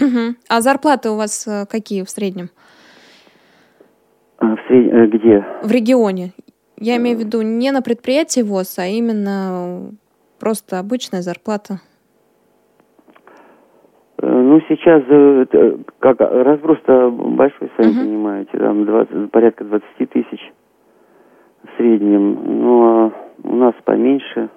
Угу. 0.00 0.36
А 0.48 0.60
зарплаты 0.60 1.10
у 1.10 1.16
вас 1.16 1.46
э, 1.46 1.66
какие 1.70 2.02
в 2.02 2.10
среднем? 2.10 2.50
А, 4.38 4.56
в 4.56 4.58
сред... 4.66 4.92
Э, 4.92 5.06
где? 5.06 5.44
В 5.62 5.70
регионе. 5.70 6.32
Я 6.78 6.96
имею 6.96 7.16
в 7.16 7.20
виду 7.20 7.42
не 7.42 7.70
на 7.70 7.82
предприятии 7.82 8.40
ВОЗ, 8.40 8.78
а 8.80 8.86
именно 8.86 9.90
просто 10.40 10.78
обычная 10.78 11.22
зарплата. 11.22 11.80
Э, 14.54 14.58
ну, 14.58 14.60
сейчас 14.68 15.02
э, 15.08 15.76
как 15.98 16.20
разброс-то 16.20 17.10
большой, 17.10 17.70
сами 17.76 17.90
uh-huh. 17.90 18.04
понимаете, 18.04 18.58
там 18.58 18.84
20, 18.84 19.30
порядка 19.30 19.64
20 19.64 20.10
тысяч 20.10 20.52
в 21.64 21.76
среднем. 21.76 22.38
Ну, 22.44 22.84
а 22.84 23.12
у 23.42 23.56
нас 23.56 23.74
поменьше. 23.84 24.48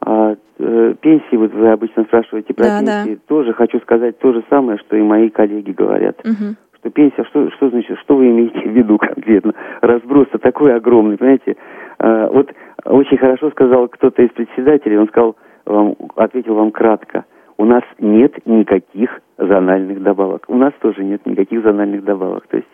А 0.00 0.36
э, 0.58 0.94
пенсии, 1.00 1.36
вот 1.36 1.52
вы 1.52 1.68
обычно 1.70 2.04
спрашиваете 2.04 2.54
про 2.54 2.64
да, 2.64 2.80
пенсии, 2.80 3.14
да. 3.14 3.20
тоже 3.26 3.52
хочу 3.52 3.78
сказать 3.80 4.18
то 4.18 4.32
же 4.32 4.42
самое, 4.48 4.78
что 4.78 4.96
и 4.96 5.02
мои 5.02 5.28
коллеги 5.28 5.72
говорят. 5.72 6.18
Uh-huh. 6.20 6.54
Что 6.78 6.90
пенсия, 6.90 7.24
что, 7.24 7.50
что 7.50 7.70
значит, 7.70 7.98
что 7.98 8.16
вы 8.16 8.30
имеете 8.30 8.60
в 8.60 8.72
виду 8.72 8.98
конкретно? 8.98 9.52
Разброс-то 9.80 10.38
такой 10.38 10.74
огромный, 10.74 11.16
понимаете? 11.16 11.56
А, 11.98 12.28
вот 12.28 12.52
очень 12.84 13.18
хорошо 13.18 13.50
сказал 13.50 13.88
кто-то 13.88 14.22
из 14.22 14.30
председателей, 14.30 14.96
он 14.96 15.08
сказал, 15.08 15.36
вам, 15.66 15.96
ответил 16.16 16.54
вам 16.54 16.70
кратко– 16.70 17.24
у 17.58 17.64
нас 17.64 17.82
нет 17.98 18.34
никаких 18.46 19.10
зональных 19.36 20.02
добавок. 20.02 20.44
У 20.48 20.56
нас 20.56 20.72
тоже 20.80 21.04
нет 21.04 21.26
никаких 21.26 21.62
зональных 21.62 22.04
добавок. 22.04 22.46
То 22.46 22.56
есть 22.56 22.68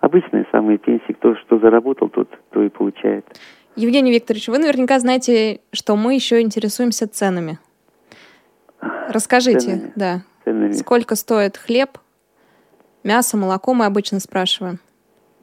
обычные 0.00 0.46
самые 0.52 0.78
пенсии, 0.78 1.12
кто 1.12 1.34
что 1.36 1.58
заработал, 1.58 2.08
тот 2.08 2.28
то 2.50 2.62
и 2.62 2.68
получает. 2.68 3.26
Евгений 3.74 4.12
Викторович, 4.12 4.48
вы 4.48 4.58
наверняка 4.58 4.98
знаете, 5.00 5.60
что 5.72 5.96
мы 5.96 6.14
еще 6.14 6.40
интересуемся 6.40 7.08
ценами. 7.08 7.58
Расскажите, 9.08 9.58
ценами. 9.58 9.92
да. 9.96 10.22
Ценами. 10.44 10.72
Сколько 10.72 11.16
стоит 11.16 11.56
хлеб, 11.56 11.90
мясо, 13.02 13.36
молоко, 13.36 13.74
мы 13.74 13.86
обычно 13.86 14.20
спрашиваем. 14.20 14.78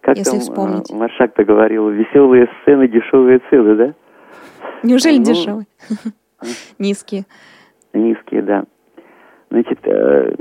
Как 0.01 0.17
если 0.17 0.31
там 0.31 0.39
вспомнить. 0.39 0.91
А, 0.91 0.95
Машак-то 0.95 1.43
говорил, 1.43 1.89
веселые 1.89 2.47
сцены, 2.61 2.87
дешевые 2.87 3.39
цены, 3.49 3.75
да? 3.75 3.93
Неужели 4.83 5.17
ну, 5.17 5.23
дешевые? 5.23 5.67
Низкие. 6.79 7.25
Низкие, 7.93 8.41
да. 8.41 8.65
Значит, 9.49 9.79
э, 9.83 10.33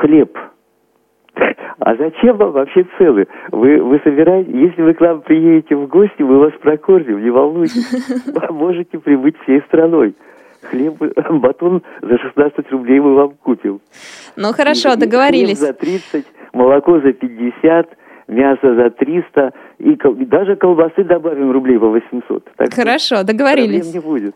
хлеб. 0.00 0.36
А 1.78 1.94
зачем 1.96 2.36
вам 2.38 2.52
вообще 2.52 2.86
целый? 2.98 3.28
Вы, 3.52 3.82
вы 3.82 4.00
собираете, 4.02 4.50
если 4.50 4.82
вы 4.82 4.94
к 4.94 5.00
нам 5.00 5.20
приедете 5.20 5.76
в 5.76 5.86
гости, 5.86 6.22
мы 6.22 6.38
вас 6.38 6.52
прокормим, 6.60 7.22
не 7.22 7.30
волнуйтесь. 7.30 8.24
Вы 8.26 8.54
можете 8.54 8.98
прибыть 8.98 9.36
всей 9.42 9.60
страной. 9.62 10.14
Хлеб, 10.62 10.94
батон 11.30 11.82
за 12.00 12.18
16 12.18 12.70
рублей 12.72 13.00
мы 13.00 13.14
вам 13.14 13.34
купим. 13.42 13.80
Ну 14.36 14.52
хорошо, 14.52 14.94
и, 14.94 14.96
договорились. 14.96 15.58
Хлеб 15.58 15.68
за 15.68 15.74
30, 15.74 16.26
молоко 16.54 17.00
за 17.00 17.12
50, 17.12 17.88
мясо 18.28 18.74
за 18.74 18.90
300, 18.90 19.52
и, 19.78 19.92
и 19.92 20.24
даже 20.24 20.56
колбасы 20.56 21.04
добавим 21.04 21.52
рублей 21.52 21.78
по 21.78 21.88
800. 21.88 22.50
Так 22.56 22.72
хорошо, 22.72 23.22
договорились. 23.22 23.92
не 23.92 24.00
будет. 24.00 24.34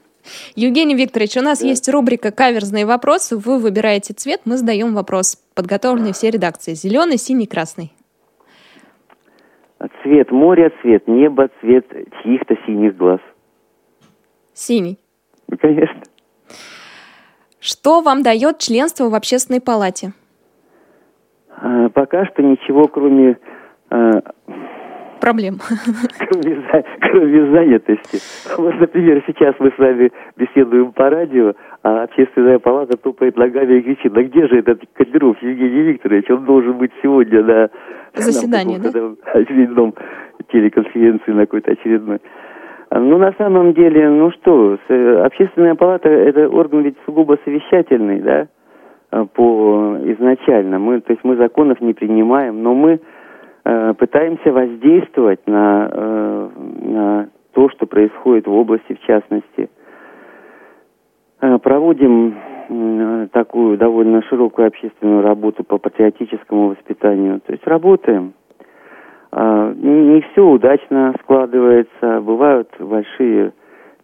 Евгений 0.54 0.94
Викторович, 0.94 1.36
у 1.38 1.42
нас 1.42 1.60
да. 1.60 1.66
есть 1.66 1.88
рубрика 1.88 2.30
«Каверзные 2.30 2.86
вопросы». 2.86 3.36
Вы 3.36 3.58
выбираете 3.58 4.14
цвет, 4.14 4.42
мы 4.44 4.56
задаем 4.56 4.94
вопрос, 4.94 5.36
подготовленный 5.54 6.12
все 6.12 6.30
редакции. 6.30 6.74
Зеленый, 6.74 7.16
синий, 7.16 7.46
красный. 7.46 7.92
Цвет 10.02 10.30
моря, 10.30 10.70
цвет 10.82 11.08
неба, 11.08 11.48
цвет 11.60 11.86
чьих-то 12.22 12.54
синих 12.66 12.96
глаз. 12.96 13.20
Синий. 14.52 14.98
Ну, 15.48 15.56
конечно. 15.56 16.02
Что 17.60 18.02
вам 18.02 18.22
дает 18.22 18.58
членство 18.58 19.08
в 19.08 19.14
общественной 19.14 19.60
палате? 19.60 20.12
А, 21.48 21.88
пока 21.90 22.26
что 22.26 22.42
ничего, 22.42 22.88
кроме 22.88 23.38
а, 23.90 24.20
проблем. 25.20 25.58
Кроме, 27.00 27.50
занятости. 27.52 28.18
Вот, 28.56 28.80
например, 28.80 29.22
сейчас 29.26 29.54
мы 29.58 29.70
с 29.70 29.78
вами 29.78 30.10
беседуем 30.36 30.92
по 30.92 31.10
радио, 31.10 31.54
а 31.82 32.04
общественная 32.04 32.58
палата 32.58 32.96
тупает 32.96 33.36
ногами 33.36 33.78
и 33.78 33.82
кричит, 33.82 34.12
да 34.12 34.22
где 34.22 34.46
же 34.46 34.58
этот 34.58 34.82
Котлеров 34.94 35.40
Евгений 35.42 35.82
Викторович? 35.82 36.30
Он 36.30 36.44
должен 36.44 36.78
быть 36.78 36.92
сегодня 37.02 37.42
на 37.42 37.70
заседании, 38.14 38.78
на 38.78 38.90
да? 38.90 39.00
очередном 39.32 39.94
телеконференции 40.52 41.32
на 41.32 41.42
какой-то 41.42 41.72
очередной. 41.72 42.20
Ну, 42.92 43.18
на 43.18 43.32
самом 43.38 43.72
деле, 43.72 44.08
ну 44.08 44.32
что, 44.32 44.76
общественная 45.24 45.76
палата– 45.76 46.08
это 46.10 46.48
орган 46.48 46.82
ведь 46.82 46.96
сугубо 47.06 47.38
совещательный, 47.44 48.20
да, 48.20 48.48
по 49.34 49.96
изначально. 50.02 50.80
Мы, 50.80 51.00
то 51.00 51.12
есть 51.12 51.22
мы 51.22 51.36
законов 51.36 51.80
не 51.80 51.94
принимаем, 51.94 52.62
но 52.62 52.74
мы 52.74 53.00
Э, 53.64 53.94
пытаемся 53.94 54.52
воздействовать 54.52 55.46
на, 55.46 55.90
э, 55.92 56.48
на 56.82 57.28
то, 57.52 57.68
что 57.70 57.86
происходит 57.86 58.46
в 58.46 58.52
области, 58.52 58.94
в 58.94 59.00
частности. 59.00 59.68
Э, 61.40 61.58
проводим 61.58 62.36
такую 63.32 63.76
довольно 63.78 64.22
широкую 64.22 64.68
общественную 64.68 65.22
работу 65.22 65.64
по 65.64 65.78
патриотическому 65.78 66.68
воспитанию. 66.68 67.40
То 67.40 67.52
есть 67.52 67.66
работаем. 67.66 68.32
Не 69.32 70.20
все 70.20 70.46
удачно 70.46 71.12
складывается. 71.20 72.20
Бывают 72.20 72.68
большие 72.78 73.54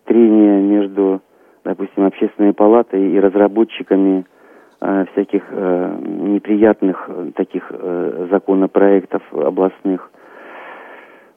трения 0.05 0.61
между, 0.61 1.21
допустим, 1.63 2.07
общественной 2.07 2.55
палатой 2.55 3.09
и 3.13 3.21
разработчиками 3.21 4.27
всяких 4.81 5.43
э, 5.51 5.99
неприятных 6.01 7.05
э, 7.09 7.31
таких 7.35 7.71
законопроектов 8.31 9.23
областных. 9.33 10.11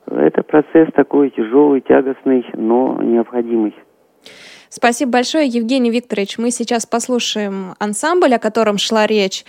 Это 0.08 0.44
процесс 0.44 0.90
такой 0.94 1.30
тяжелый, 1.30 1.82
тягостный, 1.82 2.46
но 2.54 3.00
необходимый. 3.02 3.76
Спасибо 4.70 5.12
большое, 5.12 5.48
Евгений 5.48 5.90
Викторович. 5.90 6.38
Мы 6.38 6.52
сейчас 6.52 6.86
послушаем 6.86 7.74
ансамбль, 7.80 8.34
о 8.36 8.40
котором 8.40 8.78
шла 8.78 9.08
речь. 9.08 9.44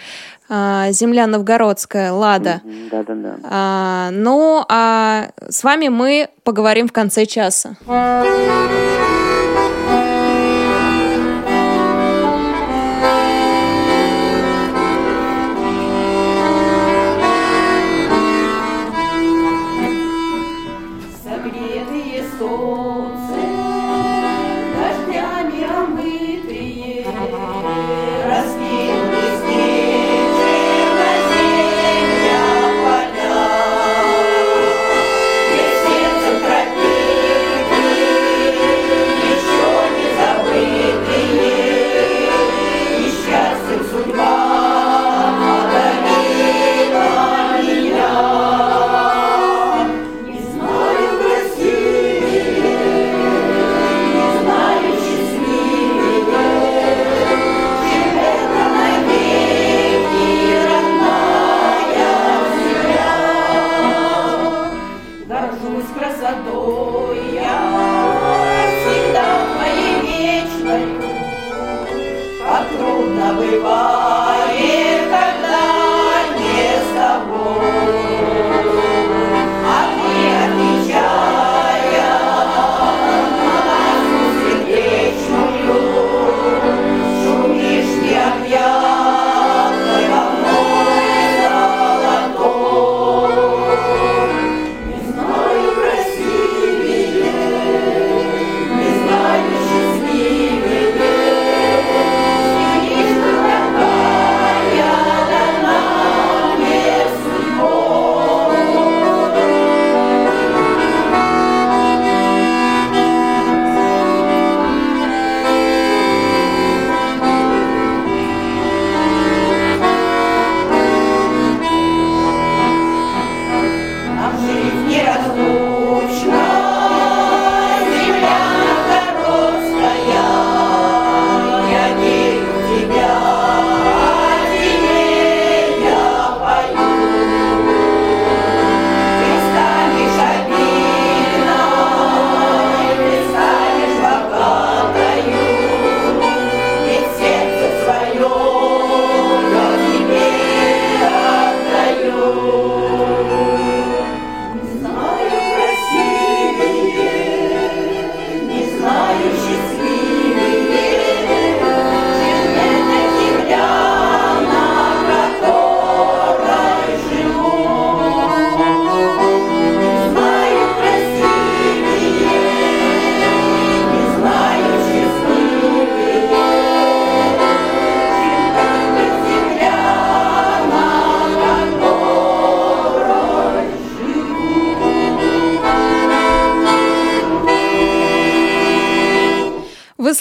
Земля 0.48 1.26
новгородская, 1.26 2.12
Лада. 2.12 2.62
Да, 2.90 3.02
да, 3.02 3.14
да. 3.14 4.10
Ну, 4.12 4.64
а 4.68 5.28
с 5.48 5.62
вами 5.62 5.88
мы 5.88 6.28
поговорим 6.42 6.88
в 6.88 6.92
конце 6.92 7.26
часа. 7.26 7.76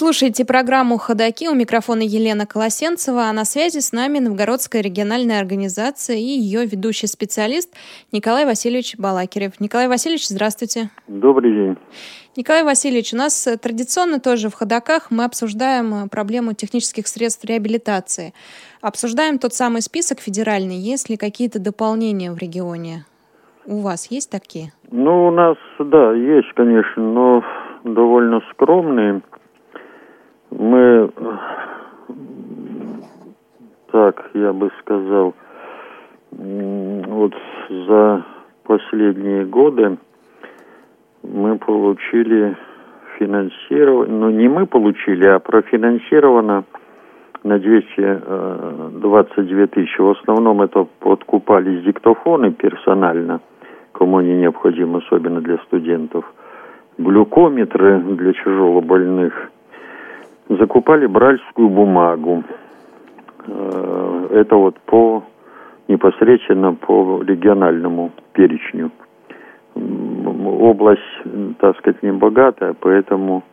Слушаете 0.09 0.43
программу 0.43 0.97
«Ходоки». 0.97 1.47
У 1.47 1.53
микрофона 1.53 2.01
Елена 2.01 2.47
Колосенцева, 2.47 3.25
а 3.25 3.31
на 3.31 3.45
связи 3.45 3.77
с 3.77 3.91
нами 3.91 4.17
Новгородская 4.17 4.81
региональная 4.81 5.39
организация 5.39 6.15
и 6.15 6.23
ее 6.23 6.65
ведущий 6.65 7.05
специалист 7.05 7.71
Николай 8.11 8.47
Васильевич 8.47 8.97
Балакирев. 8.97 9.59
Николай 9.59 9.87
Васильевич, 9.87 10.27
здравствуйте. 10.27 10.89
Добрый 11.07 11.53
день. 11.53 11.77
Николай 12.35 12.63
Васильевич, 12.63 13.13
у 13.13 13.17
нас 13.17 13.47
традиционно 13.61 14.19
тоже 14.19 14.49
в 14.49 14.55
«Ходоках» 14.55 15.11
мы 15.11 15.25
обсуждаем 15.25 16.09
проблему 16.09 16.53
технических 16.53 17.07
средств 17.07 17.45
реабилитации. 17.45 18.33
Обсуждаем 18.81 19.37
тот 19.37 19.53
самый 19.53 19.83
список 19.83 20.21
федеральный. 20.21 20.77
Есть 20.77 21.11
ли 21.11 21.17
какие-то 21.17 21.59
дополнения 21.59 22.31
в 22.31 22.37
регионе? 22.39 23.05
У 23.67 23.81
вас 23.81 24.09
есть 24.09 24.31
такие? 24.31 24.73
Ну, 24.89 25.27
у 25.27 25.31
нас, 25.31 25.57
да, 25.77 26.13
есть, 26.15 26.51
конечно, 26.55 27.03
но 27.03 27.43
довольно 27.83 28.41
скромные. 28.51 29.21
Мы, 30.51 31.09
так, 33.91 34.31
я 34.33 34.51
бы 34.51 34.71
сказал, 34.79 35.35
вот 36.31 37.35
за 37.69 38.25
последние 38.63 39.45
годы 39.45 39.99
мы 41.21 41.59
получили 41.59 42.57
финансирование, 43.19 44.15
ну 44.15 44.31
не 44.31 44.47
мы 44.47 44.65
получили, 44.65 45.27
а 45.27 45.37
профинансировано 45.39 46.63
на 47.43 47.59
222 47.59 49.67
тысячи. 49.67 50.01
В 50.01 50.09
основном 50.09 50.63
это 50.63 50.87
подкупались 50.99 51.83
диктофоны 51.83 52.53
персонально, 52.53 53.39
кому 53.91 54.17
они 54.17 54.35
необходимы, 54.35 55.03
особенно 55.05 55.41
для 55.41 55.59
студентов. 55.59 56.25
Глюкометры 56.97 57.99
для 57.99 58.33
тяжело 58.33 58.81
больных– 58.81 59.51
закупали 60.49 61.05
бральскую 61.05 61.69
бумагу. 61.69 62.43
Э, 63.45 64.27
это 64.31 64.55
вот 64.55 64.79
по 64.81 65.23
непосредственно 65.87 66.73
по 66.73 67.21
региональному 67.23 68.11
перечню. 68.33 68.91
Область, 69.75 71.01
так 71.59 71.77
сказать, 71.77 72.03
не 72.03 72.11
богатая, 72.11 72.75
поэтому 72.79 73.43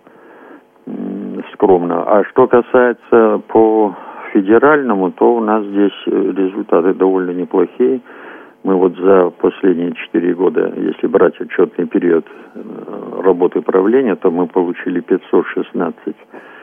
скромно. 1.52 2.02
А 2.02 2.24
что 2.24 2.46
касается 2.46 3.40
по 3.48 3.94
федеральному, 4.32 5.12
то 5.12 5.36
у 5.36 5.40
нас 5.40 5.64
здесь 5.64 6.06
результаты 6.06 6.94
довольно 6.94 7.30
неплохие. 7.30 8.00
Мы 8.64 8.74
вот 8.74 8.96
за 8.96 9.30
последние 9.30 9.92
четыре 9.92 10.34
года, 10.34 10.72
если 10.76 11.06
брать 11.06 11.40
отчетный 11.40 11.86
период 11.86 12.26
э, 12.54 12.60
работы 13.22 13.60
правления, 13.62 14.16
то 14.16 14.30
мы 14.30 14.46
получили 14.46 15.00
516 15.00 15.94
Э, 16.06 16.55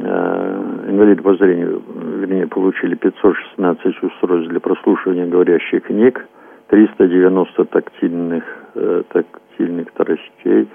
инвалиды 0.00 1.22
по 1.22 1.34
зрению, 1.36 1.82
вернее, 2.18 2.46
получили 2.46 2.94
516 2.94 4.02
устройств 4.02 4.50
для 4.50 4.60
прослушивания 4.60 5.26
говорящих 5.26 5.84
книг, 5.84 6.26
390 6.68 7.64
тактильных, 7.66 8.44
э, 8.74 9.02
тактильных 9.08 9.90
торостей, 9.92 10.68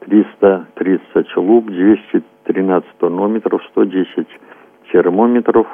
330 0.00 1.36
луп, 1.36 1.66
213 1.66 2.98
тонометров, 2.98 3.62
110 3.70 4.28
термометров, 4.92 5.66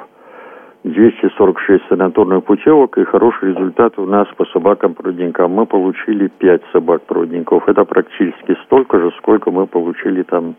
246 0.83 1.83
санаторных 1.89 2.43
путевок 2.43 2.97
и 2.97 3.03
хороший 3.03 3.53
результат 3.53 3.99
у 3.99 4.05
нас 4.05 4.27
по 4.35 4.45
собакам-проводникам. 4.45 5.51
Мы 5.51 5.65
получили 5.65 6.27
5 6.27 6.61
собак-проводников. 6.71 7.67
Это 7.67 7.85
практически 7.85 8.57
столько 8.65 8.99
же, 8.99 9.11
сколько 9.17 9.51
мы 9.51 9.67
получили 9.67 10.23
там 10.23 10.55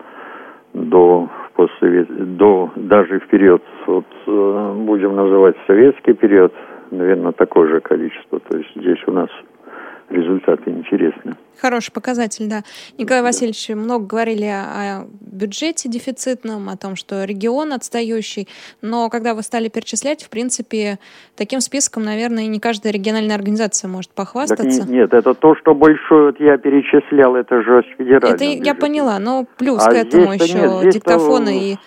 до 0.74 1.28
постсовет... 1.54 2.36
до 2.36 2.70
даже 2.76 3.20
в 3.20 3.26
период, 3.28 3.62
вот, 3.86 4.06
э, 4.26 4.74
будем 4.86 5.16
называть 5.16 5.56
советский 5.66 6.14
период, 6.14 6.52
наверное, 6.90 7.32
такое 7.32 7.68
же 7.68 7.80
количество. 7.80 8.40
То 8.40 8.58
есть 8.58 8.70
здесь 8.76 9.02
у 9.06 9.12
нас 9.12 9.28
результаты 10.12 10.70
интересны. 10.70 11.34
Хороший 11.60 11.92
показатель, 11.92 12.48
да. 12.48 12.62
Николай 12.98 13.22
Васильевич, 13.22 13.68
много 13.68 14.04
говорили 14.04 14.46
о 14.46 15.06
бюджете 15.20 15.88
дефицитном, 15.88 16.68
о 16.68 16.76
том, 16.76 16.96
что 16.96 17.24
регион 17.24 17.72
отстающий, 17.72 18.48
но 18.80 19.08
когда 19.08 19.34
вы 19.34 19.42
стали 19.42 19.68
перечислять, 19.68 20.24
в 20.24 20.30
принципе, 20.30 20.98
таким 21.36 21.60
списком, 21.60 22.04
наверное, 22.04 22.46
не 22.46 22.58
каждая 22.58 22.92
региональная 22.92 23.36
организация 23.36 23.88
может 23.88 24.10
похвастаться. 24.12 24.80
Так, 24.80 24.88
нет, 24.88 25.12
это 25.14 25.34
то, 25.34 25.54
что 25.56 25.74
большое 25.74 26.26
вот 26.26 26.40
я 26.40 26.58
перечислял, 26.58 27.36
это 27.36 27.62
же 27.62 27.82
федеральный 27.96 28.34
Это 28.34 28.44
бюджет. 28.44 28.66
я 28.66 28.74
поняла, 28.74 29.18
но 29.18 29.46
плюс 29.58 29.84
а 29.86 29.90
к 29.90 29.94
этому 29.94 30.32
еще 30.32 30.82
нет, 30.82 30.94
диктофоны 30.94 31.72
и... 31.72 31.78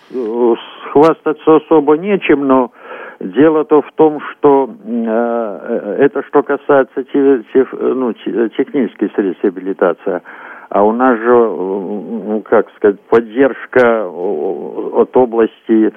Хвастаться 0.92 1.56
особо 1.56 1.98
нечем, 1.98 2.46
но 2.46 2.72
Дело-то 3.18 3.80
в 3.80 3.92
том, 3.92 4.20
что 4.20 4.68
э, 4.84 5.96
это 6.00 6.22
что 6.24 6.42
касается 6.42 7.02
те, 7.04 7.42
те, 7.52 7.66
ну, 7.72 8.12
технических 8.12 9.12
средств 9.14 9.42
реабилитации. 9.42 10.20
А 10.68 10.84
у 10.84 10.92
нас 10.92 11.18
же, 11.18 11.32
ну, 11.32 12.42
как 12.44 12.68
сказать, 12.76 13.00
поддержка 13.08 14.06
от 14.06 15.16
области 15.16 15.92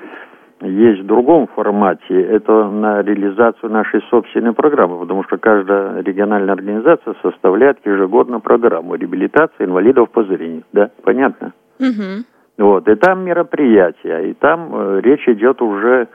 есть 0.62 1.02
в 1.02 1.06
другом 1.06 1.48
формате. 1.48 2.22
Это 2.22 2.70
на 2.70 3.02
реализацию 3.02 3.72
нашей 3.72 4.02
собственной 4.10 4.54
программы, 4.54 5.00
потому 5.00 5.24
что 5.24 5.38
каждая 5.38 6.02
региональная 6.02 6.54
организация 6.54 7.16
составляет 7.22 7.86
ежегодно 7.86 8.40
программу 8.40 8.96
реабилитации 8.96 9.66
инвалидов 9.66 10.10
по 10.12 10.24
зрению. 10.24 10.64
Да, 10.72 10.90
понятно? 11.04 11.54
Угу. 11.80 12.26
Вот, 12.60 12.88
и 12.90 12.96
там 12.96 13.24
мероприятия, 13.24 14.30
и 14.30 14.34
там 14.34 14.70
э, 14.74 15.02
речь 15.02 15.26
идет 15.30 15.62
уже 15.62 16.10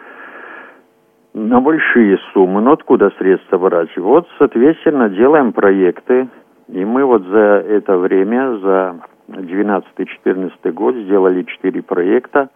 на 1.34 1.60
большие 1.60 2.18
суммы. 2.32 2.60
Но 2.62 2.72
откуда 2.72 3.10
средства 3.18 3.58
брать? 3.58 3.94
Вот, 3.96 4.26
соответственно, 4.38 5.10
делаем 5.10 5.52
проекты. 5.52 6.28
И 6.68 6.84
мы 6.84 7.04
вот 7.04 7.24
за 7.24 7.62
это 7.68 7.98
время, 7.98 8.56
за 8.58 8.96
12-14 9.28 10.72
год 10.72 10.94
сделали 10.94 11.42
4 11.42 11.82
проекта 11.82 12.48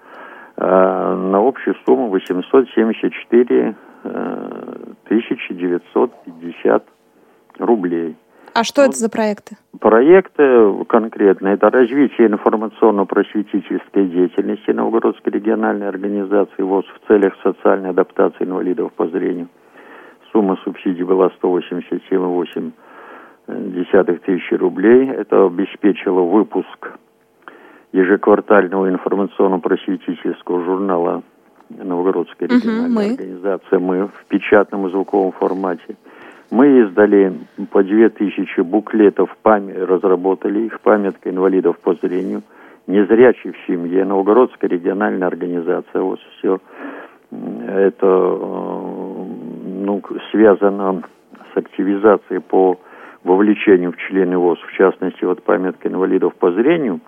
э, 0.56 0.64
на 0.64 1.46
общую 1.46 1.76
сумму 1.84 2.08
874 2.08 3.74
э, 4.04 4.76
950 5.10 6.84
рублей. 7.58 8.16
А 8.54 8.64
что 8.64 8.82
вот. 8.82 8.90
это 8.90 8.98
за 8.98 9.08
проекты? 9.08 9.56
Проекты 9.80 10.84
конкретно 10.88 11.48
это 11.48 11.70
развитие 11.70 12.28
информационно-просветительской 12.28 14.06
деятельности 14.06 14.70
Новгородской 14.70 15.32
региональной 15.32 15.88
организации 15.88 16.62
ВОЗ 16.62 16.84
в 16.87 17.08
целях 17.08 17.34
социальной 17.42 17.90
адаптации 17.90 18.44
инвалидов 18.44 18.92
по 18.94 19.08
зрению. 19.08 19.48
Сумма 20.32 20.56
субсидий 20.64 21.04
была 21.04 21.30
187,8 21.42 24.18
тысячи 24.18 24.54
рублей. 24.54 25.08
Это 25.08 25.46
обеспечило 25.46 26.20
выпуск 26.20 26.92
ежеквартального 27.92 28.88
информационно-просветительского 28.90 30.64
журнала 30.64 31.22
Новгородской 31.70 32.48
региональной 32.48 33.06
угу, 33.06 33.14
организации 33.14 33.76
«Мы» 33.76 34.08
в 34.08 34.24
печатном 34.28 34.87
и 34.87 34.90
звуковом 34.90 35.32
формате– 35.32 35.96
мы 36.50 36.80
издали 36.80 37.32
по 37.70 37.82
две 37.82 38.08
тысячи 38.08 38.61
буклетов, 38.61 39.37
пам... 39.42 39.68
разработали 39.68 40.61
их, 40.61 40.80
памятка 40.80 41.30
инвалидов 41.30 41.78
по 41.78 41.94
зрению, 41.94 42.42
незрячий 42.87 43.52
в 43.52 43.66
семье, 43.66 44.04
Новгородская 44.04 44.70
региональная 44.70 45.28
организация, 45.28 46.00
вот 46.00 46.20
все 46.38 46.58
это 47.30 48.06
э, 48.06 49.24
ну, 49.84 50.02
связано 50.30 51.02
с 51.52 51.56
активизацией 51.56 52.40
по 52.40 52.78
вовлечению 53.24 53.92
в 53.92 53.96
члены 53.96 54.38
ВОЗ, 54.38 54.58
в 54.61 54.72
частности, 54.72 55.24
вот 55.24 55.42
памятка 55.42 55.88
инвалидов 55.88 56.34
по 56.37 56.50
зрению, 56.52 57.00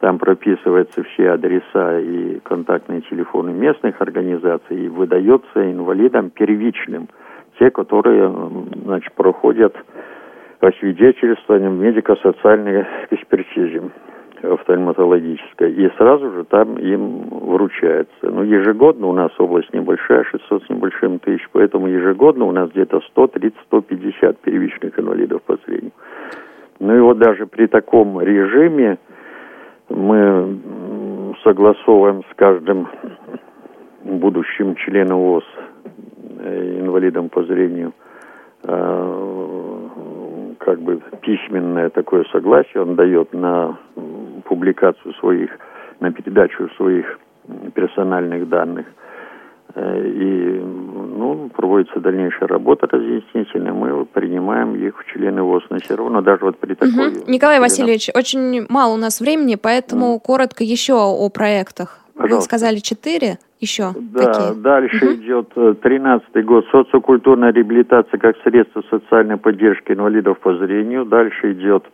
там 0.00 0.18
прописываются 0.18 1.04
все 1.04 1.30
адреса 1.30 2.00
и 2.00 2.40
контактные 2.40 3.02
телефоны 3.02 3.52
местных 3.52 4.00
организаций, 4.00 4.86
и 4.86 4.88
выдается 4.88 5.70
инвалидам 5.70 6.30
первичным– 6.30 7.08
те, 7.60 7.70
которые 7.70 8.32
значит, 8.84 9.12
проходят 9.12 9.76
освидетельствование 10.60 11.70
медико-социальной 11.70 12.86
экспертизе 13.10 13.82
офтальматологической, 14.42 15.70
и 15.70 15.90
сразу 15.98 16.30
же 16.32 16.44
там 16.44 16.78
им 16.78 17.28
вручается. 17.28 18.22
Ну, 18.22 18.42
ежегодно 18.42 19.08
у 19.08 19.12
нас 19.12 19.30
область 19.38 19.72
небольшая, 19.74 20.24
600 20.24 20.64
с 20.64 20.70
небольшим 20.70 21.18
тысяч, 21.18 21.46
поэтому 21.52 21.86
ежегодно 21.88 22.46
у 22.46 22.52
нас 22.52 22.70
где-то 22.70 23.02
130-150 23.14 24.36
первичных 24.42 24.98
инвалидов 24.98 25.42
по 25.42 25.58
зрению. 25.66 25.92
Ну 26.78 26.96
и 26.96 27.00
вот 27.00 27.18
даже 27.18 27.46
при 27.46 27.66
таком 27.66 28.18
режиме 28.22 28.96
мы 29.90 30.58
согласовываем 31.44 32.22
с 32.22 32.34
каждым 32.36 32.88
будущим 34.04 34.74
членом 34.76 35.18
ВОЗ 35.18 35.44
Э, 36.42 36.80
инвалидам 36.80 37.28
по 37.28 37.42
зрению 37.44 37.92
э, 38.62 39.88
как 40.58 40.80
бы 40.80 41.02
письменное 41.20 41.90
такое 41.90 42.24
согласие 42.32 42.82
он 42.82 42.94
дает 42.96 43.34
на 43.34 43.78
публикацию 44.44 45.12
своих 45.14 45.50
на 46.00 46.10
передачу 46.12 46.70
своих 46.78 47.18
персональных 47.74 48.48
данных. 48.48 48.86
Э, 49.74 50.08
и 50.08 50.60
ну, 50.60 51.50
проводится 51.54 52.00
дальнейшая 52.00 52.48
работа 52.48 52.86
разъяснительная, 52.86 53.74
мы 53.74 54.06
принимаем 54.06 54.74
их 54.76 54.98
в 54.98 55.04
члены 55.12 55.42
ВОЗ. 55.42 55.64
Но 55.68 55.76
все 55.78 55.94
равно 55.94 56.22
даже 56.22 56.46
вот 56.46 56.58
при 56.58 56.72
такой... 56.72 57.08
Угу. 57.08 57.30
Николай. 57.30 57.60
Васильевич, 57.60 58.08
очень 58.14 58.66
мало 58.70 58.94
у 58.94 58.98
нас 58.98 59.20
времени, 59.20 59.56
поэтому 59.62 60.16
mm. 60.16 60.20
коротко 60.20 60.64
еще 60.64 60.94
о 60.94 61.28
проектах. 61.28 61.99
Пожалуйста. 62.14 62.36
Вы 62.36 62.42
сказали 62.42 62.76
четыре 62.78 63.38
еще 63.60 63.92
Да, 63.94 64.26
какие? 64.26 64.62
дальше 64.62 65.04
угу. 65.06 65.14
идет 65.14 65.80
тринадцатый 65.80 66.42
год 66.42 66.64
социокультурная 66.70 67.52
реабилитация 67.52 68.18
как 68.18 68.36
средство 68.42 68.82
социальной 68.90 69.36
поддержки 69.36 69.92
инвалидов 69.92 70.38
по 70.40 70.56
зрению. 70.56 71.04
Дальше 71.04 71.52
идет 71.52 71.84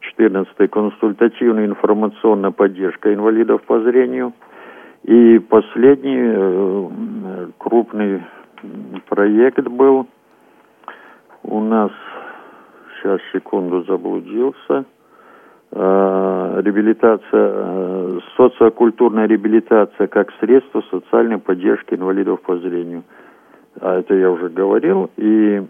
четырнадцатый 0.00 0.68
консультативная 0.68 1.66
информационная 1.66 2.50
поддержка 2.50 3.12
инвалидов 3.14 3.62
по 3.62 3.80
зрению. 3.80 4.32
И 5.04 5.38
последний 5.38 6.20
э, 6.20 7.48
крупный 7.58 8.22
проект 9.08 9.66
был 9.66 10.06
у 11.42 11.60
нас, 11.60 11.90
сейчас 12.96 13.20
секунду 13.32 13.82
заблудился, 13.84 14.84
э, 15.72 16.41
реабилитация, 16.60 17.24
э, 17.32 18.18
социокультурная 18.36 19.26
реабилитация 19.26 20.06
как 20.06 20.32
средство 20.40 20.82
социальной 20.90 21.38
поддержки 21.38 21.94
инвалидов 21.94 22.40
по 22.42 22.56
зрению. 22.58 23.04
А 23.80 23.98
это 23.98 24.14
я 24.14 24.30
уже 24.30 24.48
говорил. 24.48 25.10
И 25.16 25.62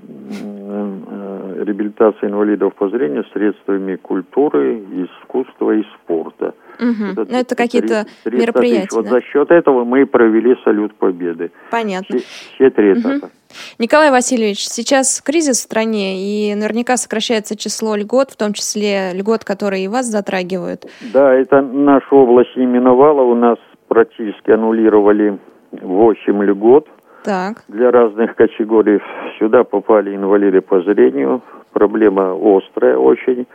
реабилитация 1.64 2.28
инвалидов 2.28 2.74
по 2.74 2.88
зрению 2.88 3.24
средствами 3.32 3.96
культуры, 3.96 4.78
искусства 4.78 5.72
и 5.72 5.84
спорта. 5.94 6.54
Угу. 6.78 7.04
Это, 7.12 7.32
ну, 7.32 7.38
это 7.38 7.56
какие-то 7.56 8.06
мероприятия. 8.24 8.88
Да? 8.90 8.96
Вот 8.96 9.06
за 9.08 9.20
счет 9.22 9.50
этого 9.50 9.84
мы 9.84 10.06
провели 10.06 10.56
салют 10.64 10.94
победы. 10.94 11.50
Понятно. 11.70 12.18
Все, 12.18 12.26
все 12.54 12.70
три 12.70 12.92
этапа. 12.94 13.26
Угу. 13.26 13.32
Николай 13.78 14.10
Васильевич, 14.10 14.66
сейчас 14.66 15.20
кризис 15.20 15.58
в 15.58 15.62
стране, 15.62 16.16
и 16.18 16.54
наверняка 16.54 16.96
сокращается 16.96 17.56
число 17.56 17.96
льгот, 17.96 18.30
в 18.30 18.36
том 18.36 18.52
числе 18.52 19.12
льгот, 19.14 19.44
которые 19.44 19.84
и 19.84 19.88
вас 19.88 20.06
затрагивают. 20.06 20.86
Да, 21.12 21.34
это 21.34 21.60
наша 21.60 22.14
область 22.14 22.56
не 22.56 22.66
миновала. 22.66 23.22
У 23.22 23.34
нас 23.34 23.58
практически 23.88 24.50
аннулировали 24.50 25.38
8 25.72 26.44
льгот 26.44 26.88
так. 27.24 27.64
для 27.68 27.90
разных 27.90 28.34
категорий. 28.36 29.00
Сюда 29.38 29.64
попали 29.64 30.14
инвалиды 30.14 30.60
по 30.60 30.80
зрению. 30.82 31.42
Проблема 31.72 32.34
острая 32.34 32.96
очень 32.96 33.46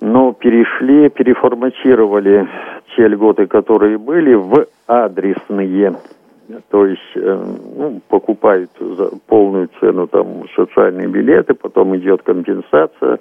но 0.00 0.32
перешли, 0.32 1.08
переформатировали 1.08 2.48
те 2.94 3.08
льготы, 3.08 3.46
которые 3.46 3.98
были, 3.98 4.34
в 4.34 4.66
адресные. 4.86 5.96
То 6.70 6.86
есть 6.86 7.02
э, 7.16 7.44
ну, 7.76 8.00
покупают 8.08 8.70
за 8.78 9.10
полную 9.26 9.68
цену 9.80 10.06
там 10.06 10.44
социальные 10.54 11.08
билеты, 11.08 11.54
потом 11.54 11.96
идет 11.96 12.22
компенсация 12.22 13.18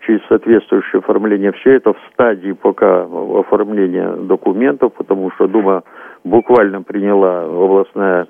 через 0.00 0.20
соответствующее 0.28 0.98
оформление. 0.98 1.52
Все 1.52 1.74
это 1.74 1.92
в 1.92 1.98
стадии 2.12 2.52
пока 2.52 3.02
оформления 3.04 4.16
документов, 4.16 4.92
потому 4.94 5.30
что 5.32 5.46
Дума 5.46 5.84
буквально 6.24 6.82
приняла 6.82 7.44
областная 7.44 8.26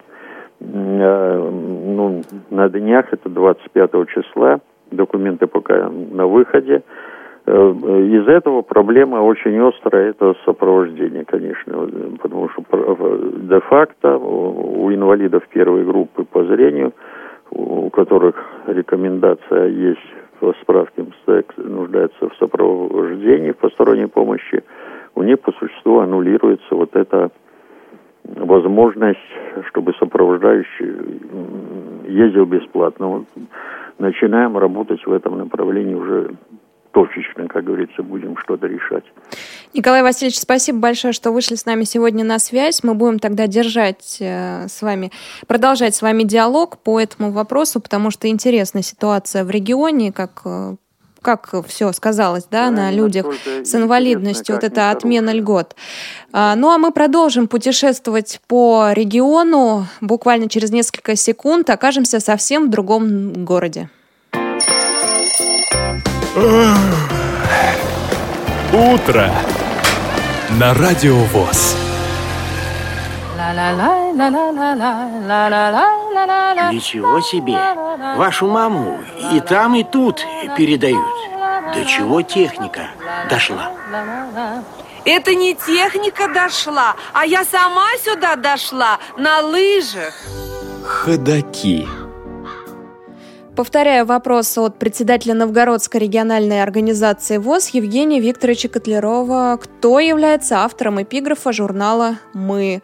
э, 0.60 1.50
ну, 1.50 2.22
на 2.50 2.68
днях, 2.68 3.06
это 3.12 3.28
25 3.28 3.90
числа, 4.08 4.60
документы 4.90 5.46
пока 5.46 5.88
на 5.88 6.26
выходе. 6.26 6.82
Э, 7.46 7.52
из 7.52 8.26
этого 8.26 8.62
проблема 8.62 9.16
очень 9.16 9.58
острая, 9.60 10.10
это 10.10 10.34
сопровождение, 10.44 11.24
конечно, 11.24 11.88
потому 12.22 12.48
что 12.48 12.62
де-факто 13.42 14.16
у 14.16 14.92
инвалидов 14.92 15.42
первой 15.50 15.84
группы 15.84 16.24
по 16.24 16.44
зрению, 16.44 16.92
у 17.50 17.90
которых 17.90 18.34
рекомендация 18.66 19.66
есть 19.66 20.14
в 20.40 20.54
справке 20.62 21.02
МСЭК, 21.02 21.54
нуждается 21.58 22.28
в 22.28 22.34
сопровождении, 22.36 23.52
в 23.52 23.58
посторонней 23.58 24.06
помощи, 24.06 24.64
у 25.14 25.22
них 25.22 25.38
по 25.40 25.52
существу 25.52 26.00
аннулируется 26.00 26.74
вот 26.74 26.96
эта 26.96 27.30
возможность, 28.24 29.18
чтобы 29.68 29.92
сопровождающий 29.98 31.20
ездил 32.08 32.46
бесплатно. 32.46 33.06
Вот 33.08 33.24
начинаем 33.98 34.56
работать 34.56 35.04
в 35.06 35.12
этом 35.12 35.38
направлении 35.38 35.94
уже 35.94 36.30
точечно, 36.94 37.48
как 37.48 37.64
говорится, 37.64 38.02
будем 38.02 38.36
что-то 38.38 38.66
решать. 38.66 39.04
Николай 39.74 40.02
Васильевич, 40.02 40.38
спасибо 40.38 40.78
большое, 40.78 41.12
что 41.12 41.32
вышли 41.32 41.56
с 41.56 41.66
нами 41.66 41.82
сегодня 41.84 42.24
на 42.24 42.38
связь. 42.38 42.84
Мы 42.84 42.94
будем 42.94 43.18
тогда 43.18 43.48
держать 43.48 44.18
э, 44.20 44.68
с 44.68 44.80
вами, 44.80 45.10
продолжать 45.48 45.96
с 45.96 46.02
вами 46.02 46.22
диалог 46.22 46.78
по 46.78 47.00
этому 47.00 47.32
вопросу, 47.32 47.80
потому 47.80 48.10
что 48.10 48.28
интересная 48.28 48.82
ситуация 48.82 49.44
в 49.44 49.50
регионе, 49.50 50.12
как 50.12 50.42
э, 50.44 50.76
как 51.20 51.54
все 51.66 51.90
сказалось, 51.92 52.44
да, 52.50 52.66
да 52.66 52.70
на 52.70 52.90
людях 52.92 53.26
с 53.64 53.74
инвалидностью, 53.74 54.54
вот 54.54 54.62
эта 54.62 54.90
отмена 54.90 55.32
льгот. 55.32 55.74
А, 56.32 56.54
ну 56.54 56.70
а 56.70 56.76
мы 56.76 56.92
продолжим 56.92 57.48
путешествовать 57.48 58.42
по 58.46 58.92
региону. 58.92 59.86
Буквально 60.02 60.50
через 60.50 60.70
несколько 60.70 61.16
секунд 61.16 61.70
окажемся 61.70 62.20
совсем 62.20 62.66
в 62.66 62.70
другом 62.70 63.46
городе. 63.46 63.88
Утро 68.72 69.30
на 70.58 70.74
Радио 70.74 71.14
ВОЗ. 71.14 71.76
Ничего 76.72 77.20
себе! 77.20 77.56
Вашу 78.16 78.48
маму 78.48 78.98
и 79.32 79.38
там, 79.38 79.76
и 79.76 79.84
тут 79.84 80.26
передают. 80.56 81.06
До 81.72 81.84
чего 81.84 82.22
техника 82.22 82.88
дошла? 83.30 83.70
Это 85.04 85.36
не 85.36 85.54
техника 85.54 86.26
дошла, 86.34 86.96
а 87.12 87.24
я 87.26 87.44
сама 87.44 87.86
сюда 88.02 88.34
дошла 88.34 88.98
на 89.16 89.40
лыжах. 89.40 90.14
Ходаки. 90.84 91.88
Повторяю 93.56 94.04
вопрос 94.04 94.58
от 94.58 94.80
председателя 94.80 95.32
Новгородской 95.32 96.00
региональной 96.00 96.60
организации 96.60 97.36
ВОЗ 97.36 97.68
Евгения 97.68 98.18
Викторовича 98.18 98.68
Котлярова. 98.68 99.56
Кто 99.62 100.00
является 100.00 100.64
автором 100.64 101.00
эпиграфа 101.00 101.52
журнала 101.52 102.18
«Мы»? 102.32 102.82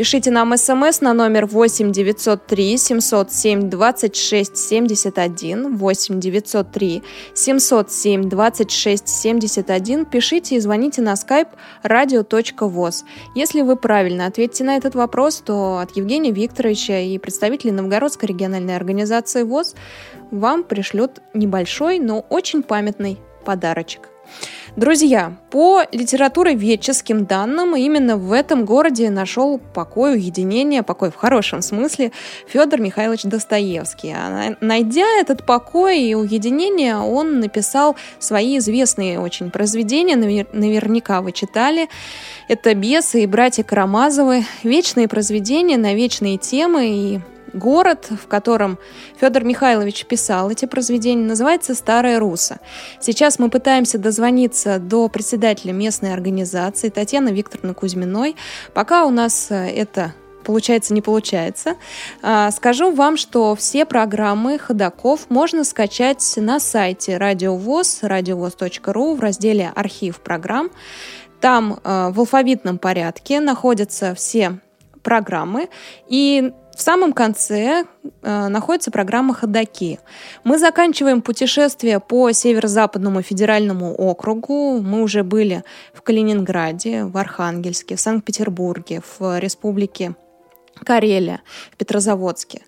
Пишите 0.00 0.30
нам 0.30 0.56
смс 0.56 1.02
на 1.02 1.12
номер 1.12 1.44
8 1.44 1.92
903 1.92 2.78
707 2.78 3.68
26 3.68 4.56
71 4.56 5.76
8 5.76 6.20
903 6.20 7.02
707 7.34 8.28
26 8.30 9.08
71. 9.08 10.06
Пишите 10.06 10.54
и 10.54 10.60
звоните 10.60 11.02
на 11.02 11.12
skype 11.12 11.48
radio.voz. 11.84 13.04
Если 13.34 13.60
вы 13.60 13.76
правильно 13.76 14.24
ответите 14.24 14.64
на 14.64 14.76
этот 14.76 14.94
вопрос, 14.94 15.42
то 15.44 15.80
от 15.80 15.94
Евгения 15.94 16.32
Викторовича 16.32 17.00
и 17.00 17.18
представителей 17.18 17.72
Новгородской 17.72 18.30
региональной 18.30 18.76
организации 18.76 19.42
ВОЗ 19.42 19.74
вам 20.30 20.64
пришлют 20.64 21.20
небольшой, 21.34 21.98
но 21.98 22.24
очень 22.30 22.62
памятный 22.62 23.18
подарочек. 23.44 24.09
Друзья, 24.76 25.36
по 25.50 25.82
литературоведческим 25.90 27.26
данным, 27.26 27.74
именно 27.74 28.16
в 28.16 28.32
этом 28.32 28.64
городе 28.64 29.10
нашел 29.10 29.58
покой, 29.58 30.14
уединение, 30.14 30.82
покой 30.82 31.10
в 31.10 31.16
хорошем 31.16 31.60
смысле, 31.60 32.12
Федор 32.46 32.80
Михайлович 32.80 33.24
Достоевский. 33.24 34.12
А 34.16 34.56
найдя 34.60 35.06
этот 35.18 35.44
покой 35.44 36.00
и 36.02 36.14
уединение, 36.14 36.96
он 36.98 37.40
написал 37.40 37.96
свои 38.20 38.58
известные 38.58 39.18
очень 39.18 39.50
произведения, 39.50 40.16
наверняка 40.16 41.20
вы 41.20 41.32
читали. 41.32 41.88
Это 42.48 42.74
«Бесы» 42.74 43.24
и 43.24 43.26
«Братья 43.26 43.64
Карамазовы», 43.64 44.44
вечные 44.62 45.08
произведения 45.08 45.78
на 45.78 45.94
вечные 45.94 46.38
темы 46.38 46.88
и 46.88 47.20
Город, 47.52 48.08
в 48.10 48.26
котором 48.28 48.78
Федор 49.20 49.44
Михайлович 49.44 50.04
писал 50.06 50.50
эти 50.50 50.66
произведения, 50.66 51.26
называется 51.26 51.74
Старая 51.74 52.18
Руса. 52.18 52.60
Сейчас 53.00 53.38
мы 53.38 53.50
пытаемся 53.50 53.98
дозвониться 53.98 54.78
до 54.78 55.08
председателя 55.08 55.72
местной 55.72 56.12
организации 56.12 56.88
Татьяны 56.88 57.30
Викторовны 57.30 57.74
Кузьминой. 57.74 58.36
Пока 58.74 59.04
у 59.04 59.10
нас 59.10 59.50
э, 59.50 59.70
это 59.70 60.14
получается, 60.44 60.94
не 60.94 61.02
получается. 61.02 61.76
А, 62.22 62.50
скажу 62.50 62.92
вам, 62.92 63.16
что 63.16 63.54
все 63.54 63.84
программы 63.84 64.58
ходаков 64.58 65.28
можно 65.28 65.64
скачать 65.64 66.34
на 66.36 66.60
сайте 66.60 67.18
радиовоз, 67.18 67.98
радиовоз.ру 68.02 69.14
в 69.14 69.20
разделе 69.20 69.72
«Архив 69.74 70.20
программ». 70.20 70.70
Там 71.40 71.78
э, 71.82 72.10
в 72.12 72.20
алфавитном 72.20 72.78
порядке 72.78 73.40
находятся 73.40 74.14
все 74.14 74.58
программы, 75.02 75.68
и 76.08 76.52
в 76.80 76.82
самом 76.82 77.12
конце 77.12 77.84
э, 78.22 78.48
находится 78.48 78.90
программа 78.90 79.34
«Ходоки». 79.34 80.00
Мы 80.44 80.58
заканчиваем 80.58 81.20
путешествие 81.20 82.00
по 82.00 82.32
Северо-Западному 82.32 83.20
федеральному 83.20 83.94
округу. 83.94 84.80
Мы 84.80 85.02
уже 85.02 85.22
были 85.22 85.62
в 85.92 86.00
Калининграде, 86.00 87.04
в 87.04 87.18
Архангельске, 87.18 87.96
в 87.96 88.00
Санкт-Петербурге, 88.00 89.02
в 89.18 89.38
Республике 89.40 90.14
Карелия, 90.82 91.42
в 91.70 91.76
Петрозаводске. 91.76 92.62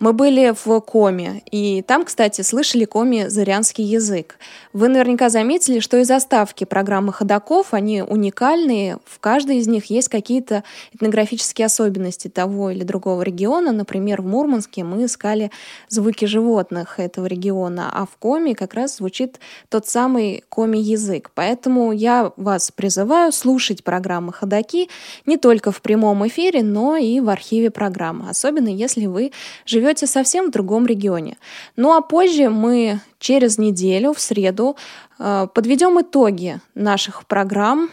Мы 0.00 0.14
были 0.14 0.54
в 0.64 0.80
Коме, 0.80 1.42
и 1.50 1.82
там, 1.82 2.06
кстати, 2.06 2.40
слышали 2.40 2.86
Коми 2.86 3.26
зырянский 3.28 3.84
язык. 3.84 4.38
Вы 4.72 4.88
наверняка 4.88 5.28
заметили, 5.28 5.78
что 5.78 5.98
и 5.98 6.04
заставки 6.04 6.64
программы 6.64 7.12
ходаков, 7.12 7.74
они 7.74 8.00
уникальные. 8.00 8.96
В 9.04 9.20
каждой 9.20 9.58
из 9.58 9.68
них 9.68 9.90
есть 9.90 10.08
какие-то 10.08 10.64
этнографические 10.94 11.66
особенности 11.66 12.28
того 12.28 12.70
или 12.70 12.82
другого 12.82 13.20
региона. 13.20 13.72
Например, 13.72 14.22
в 14.22 14.26
Мурманске 14.26 14.84
мы 14.84 15.04
искали 15.04 15.50
звуки 15.90 16.24
животных 16.24 16.98
этого 16.98 17.26
региона, 17.26 17.90
а 17.92 18.06
в 18.06 18.16
Коме 18.18 18.54
как 18.54 18.72
раз 18.72 18.96
звучит 18.96 19.38
тот 19.68 19.86
самый 19.86 20.44
коми-язык. 20.48 21.30
Поэтому 21.34 21.92
я 21.92 22.32
вас 22.38 22.70
призываю 22.70 23.32
слушать 23.32 23.84
программы 23.84 24.32
«Ходоки» 24.32 24.88
не 25.26 25.36
только 25.36 25.72
в 25.72 25.82
прямом 25.82 26.26
эфире, 26.26 26.62
но 26.62 26.96
и 26.96 27.20
в 27.20 27.28
архиве 27.28 27.70
программы, 27.70 28.30
особенно 28.30 28.68
если 28.68 29.04
вы 29.04 29.32
живете 29.66 29.89
живете 29.90 30.06
совсем 30.06 30.48
в 30.48 30.50
другом 30.50 30.86
регионе. 30.86 31.36
Ну 31.76 31.96
а 31.96 32.00
позже 32.00 32.48
мы 32.48 33.00
через 33.18 33.58
неделю, 33.58 34.12
в 34.12 34.20
среду, 34.20 34.76
подведем 35.20 36.00
итоги 36.00 36.60
наших 36.74 37.26
программ, 37.26 37.90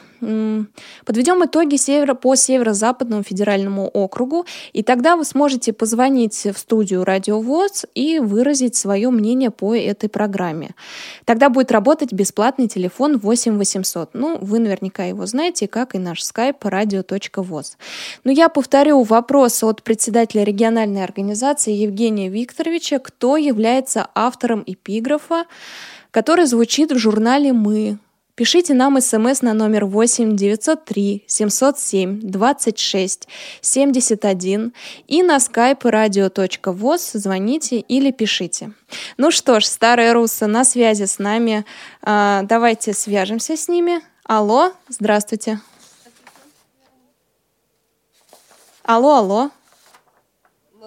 подведем 1.05 1.45
итоги 1.45 1.75
севера, 1.75 2.13
по 2.13 2.35
Северо-Западному 2.35 3.21
федеральному 3.21 3.87
округу, 3.87 4.45
и 4.71 4.81
тогда 4.81 5.17
вы 5.17 5.25
сможете 5.25 5.73
позвонить 5.73 6.45
в 6.45 6.57
студию 6.57 7.03
Радио 7.03 7.41
ВОЗ 7.41 7.85
и 7.93 8.19
выразить 8.19 8.75
свое 8.75 9.09
мнение 9.09 9.51
по 9.51 9.75
этой 9.75 10.09
программе. 10.09 10.71
Тогда 11.25 11.49
будет 11.49 11.71
работать 11.71 12.13
бесплатный 12.13 12.67
телефон 12.67 13.17
8 13.17 13.57
800. 13.57 14.11
Ну, 14.13 14.37
вы 14.39 14.59
наверняка 14.59 15.03
его 15.03 15.25
знаете, 15.25 15.67
как 15.67 15.95
и 15.95 15.99
наш 15.99 16.23
скайп 16.23 16.63
radio.voz. 16.63 17.77
Но 18.23 18.31
я 18.31 18.47
повторю 18.47 19.03
вопрос 19.03 19.63
от 19.63 19.83
председателя 19.83 20.43
региональной 20.43 21.03
организации 21.03 21.73
Евгения 21.73 22.29
Викторовича, 22.29 22.99
кто 22.99 23.35
является 23.35 24.07
автором 24.15 24.63
эпиграфа, 24.65 25.45
который 26.11 26.45
звучит 26.45 26.91
в 26.91 26.97
журнале 26.97 27.53
«Мы», 27.53 27.97
Пишите 28.37 28.75
нам 28.75 29.01
смс 29.01 29.41
на 29.41 29.53
номер 29.53 29.85
8 29.85 30.35
903 30.35 31.23
707 31.25 32.19
26 32.21 33.27
71 33.61 34.73
и 35.07 35.23
на 35.23 35.37
skype 35.37 35.81
radio.voz 35.81 37.17
звоните 37.17 37.79
или 37.79 38.11
пишите. 38.11 38.73
Ну 39.17 39.31
что 39.31 39.59
ж, 39.59 39.65
старые 39.65 40.11
русы 40.11 40.45
на 40.45 40.65
связи 40.65 41.05
с 41.05 41.17
нами. 41.17 41.65
А, 42.03 42.43
давайте 42.43 42.93
свяжемся 42.93 43.57
с 43.57 43.67
ними. 43.67 44.01
Алло, 44.23 44.71
здравствуйте. 44.87 45.59
Алло, 48.83 49.15
алло 49.15 49.49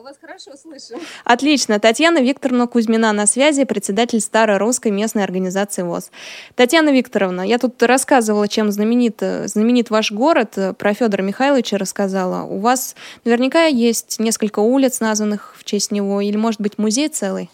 вас 0.03 0.17
хорошо 0.21 0.57
слышим. 0.57 1.01
Отлично. 1.25 1.79
Татьяна 1.79 2.19
Викторовна 2.19 2.67
Кузьмина 2.67 3.13
на 3.13 3.27
связи, 3.27 3.65
председатель 3.65 4.21
Старой 4.21 4.59
Русской 4.59 4.91
местной 4.91 5.25
организации 5.25 5.83
ВОЗ. 5.83 6.11
Татьяна 6.55 6.91
Викторовна, 6.91 7.43
я 7.43 7.59
тут 7.59 7.83
рассказывала, 7.83 8.49
чем 8.49 8.71
знаменит, 8.71 9.23
знаменит 9.45 9.91
ваш 9.91 10.13
город. 10.13 10.57
Про 10.79 10.95
Федора 10.95 11.23
Михайловича 11.23 11.79
рассказала. 11.79 12.45
У 12.45 12.59
вас 12.59 12.95
наверняка 13.25 13.65
есть 13.65 14.19
несколько 14.19 14.61
улиц, 14.61 15.01
названных 15.01 15.55
в 15.57 15.65
честь 15.65 15.91
него, 15.91 16.21
или, 16.21 16.37
может 16.37 16.61
быть, 16.61 16.79
музей 16.79 17.09
целый? 17.09 17.51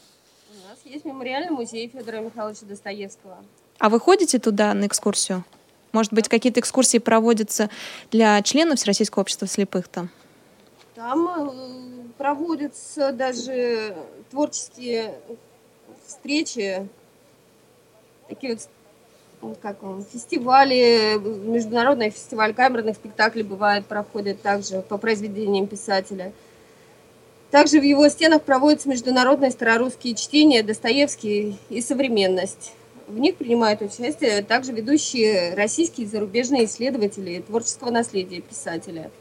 У 0.50 0.68
нас 0.68 0.78
есть 0.84 1.04
мемориальный 1.04 1.50
музей 1.50 1.90
Федора 1.92 2.20
Михайловича 2.20 2.66
Достоевского. 2.66 3.36
А 3.78 3.88
вы 3.88 4.00
ходите 4.00 4.38
туда 4.38 4.72
на 4.74 4.86
экскурсию? 4.86 5.44
Может 5.92 6.12
быть, 6.12 6.28
какие-то 6.28 6.60
экскурсии 6.60 6.98
проводятся 6.98 7.70
для 8.10 8.42
членов 8.42 8.78
Всероссийского 8.78 9.22
общества 9.22 9.46
слепых 9.46 9.88
там? 9.88 10.10
Там 10.94 11.28
э, 11.28 11.95
проводятся 12.18 13.12
даже 13.12 13.94
творческие 14.30 15.14
встречи, 16.06 16.88
такие 18.28 18.58
вот 19.40 19.58
как 19.60 19.82
он, 19.82 20.04
фестивали, 20.04 21.18
международный 21.18 22.10
фестиваль 22.10 22.54
камерных 22.54 22.96
спектаклей 22.96 23.42
бывает, 23.42 23.86
проходит 23.86 24.42
также 24.42 24.80
по 24.82 24.98
произведениям 24.98 25.66
писателя. 25.66 26.32
Также 27.50 27.78
в 27.78 27.84
его 27.84 28.08
стенах 28.08 28.42
проводятся 28.42 28.88
международные 28.88 29.50
старорусские 29.50 30.14
чтения 30.14 30.62
Достоевский 30.62 31.58
и 31.68 31.80
современность. 31.80 32.72
В 33.06 33.18
них 33.18 33.36
принимают 33.36 33.82
участие 33.82 34.42
также 34.42 34.72
ведущие 34.72 35.54
российские 35.54 36.06
и 36.06 36.10
зарубежные 36.10 36.64
исследователи 36.64 37.40
творческого 37.40 37.90
наследия 37.90 38.40
писателя. 38.40 39.12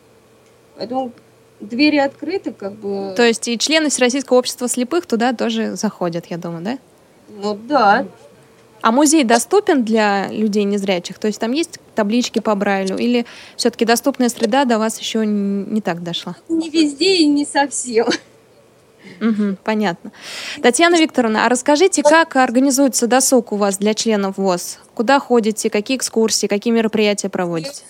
Поэтому 0.75 1.12
двери 1.59 1.97
открыты, 1.97 2.51
как 2.51 2.73
бы. 2.73 3.13
То 3.15 3.23
есть 3.23 3.47
и 3.47 3.57
члены 3.57 3.89
Всероссийского 3.89 4.37
общества 4.37 4.67
слепых 4.67 5.05
туда 5.05 5.33
тоже 5.33 5.75
заходят, 5.75 6.25
я 6.27 6.37
думаю, 6.37 6.63
да? 6.63 6.77
Ну 7.29 7.55
да. 7.55 8.05
А 8.81 8.91
музей 8.91 9.23
доступен 9.23 9.83
для 9.83 10.27
людей 10.27 10.63
незрячих? 10.63 11.17
То 11.17 11.27
есть 11.27 11.39
там 11.39 11.51
есть 11.53 11.79
таблички 11.95 12.39
по 12.39 12.53
Брайлю? 12.53 12.97
Или 12.97 13.25
все-таки 13.55 13.83
доступная 13.83 14.29
среда 14.29 14.65
до 14.65 14.77
вас 14.77 14.99
еще 14.99 15.25
не 15.25 15.81
так 15.81 16.03
дошла? 16.03 16.35
Не 16.49 16.69
везде 16.69 17.15
и 17.15 17.25
не 17.25 17.45
совсем. 17.45 18.05
Угу, 19.21 19.57
понятно. 19.63 20.11
Татьяна 20.61 20.97
Викторовна, 20.97 21.45
а 21.45 21.49
расскажите, 21.49 22.03
как 22.03 22.35
организуется 22.35 23.07
досуг 23.07 23.51
у 23.51 23.55
вас 23.55 23.77
для 23.77 23.93
членов 23.93 24.37
ВОЗ? 24.37 24.79
Куда 24.93 25.19
ходите, 25.19 25.69
какие 25.69 25.97
экскурсии, 25.97 26.47
какие 26.47 26.73
мероприятия 26.73 27.29
проводите? 27.29 27.83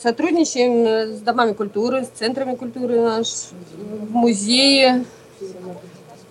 Сотрудничаем 0.00 0.86
э, 0.86 1.16
с 1.16 1.20
домами 1.20 1.52
культуры, 1.52 2.04
с 2.04 2.08
центрами 2.08 2.54
культуры 2.54 3.00
наш, 3.00 3.48
в 3.72 4.10
музее. 4.12 5.04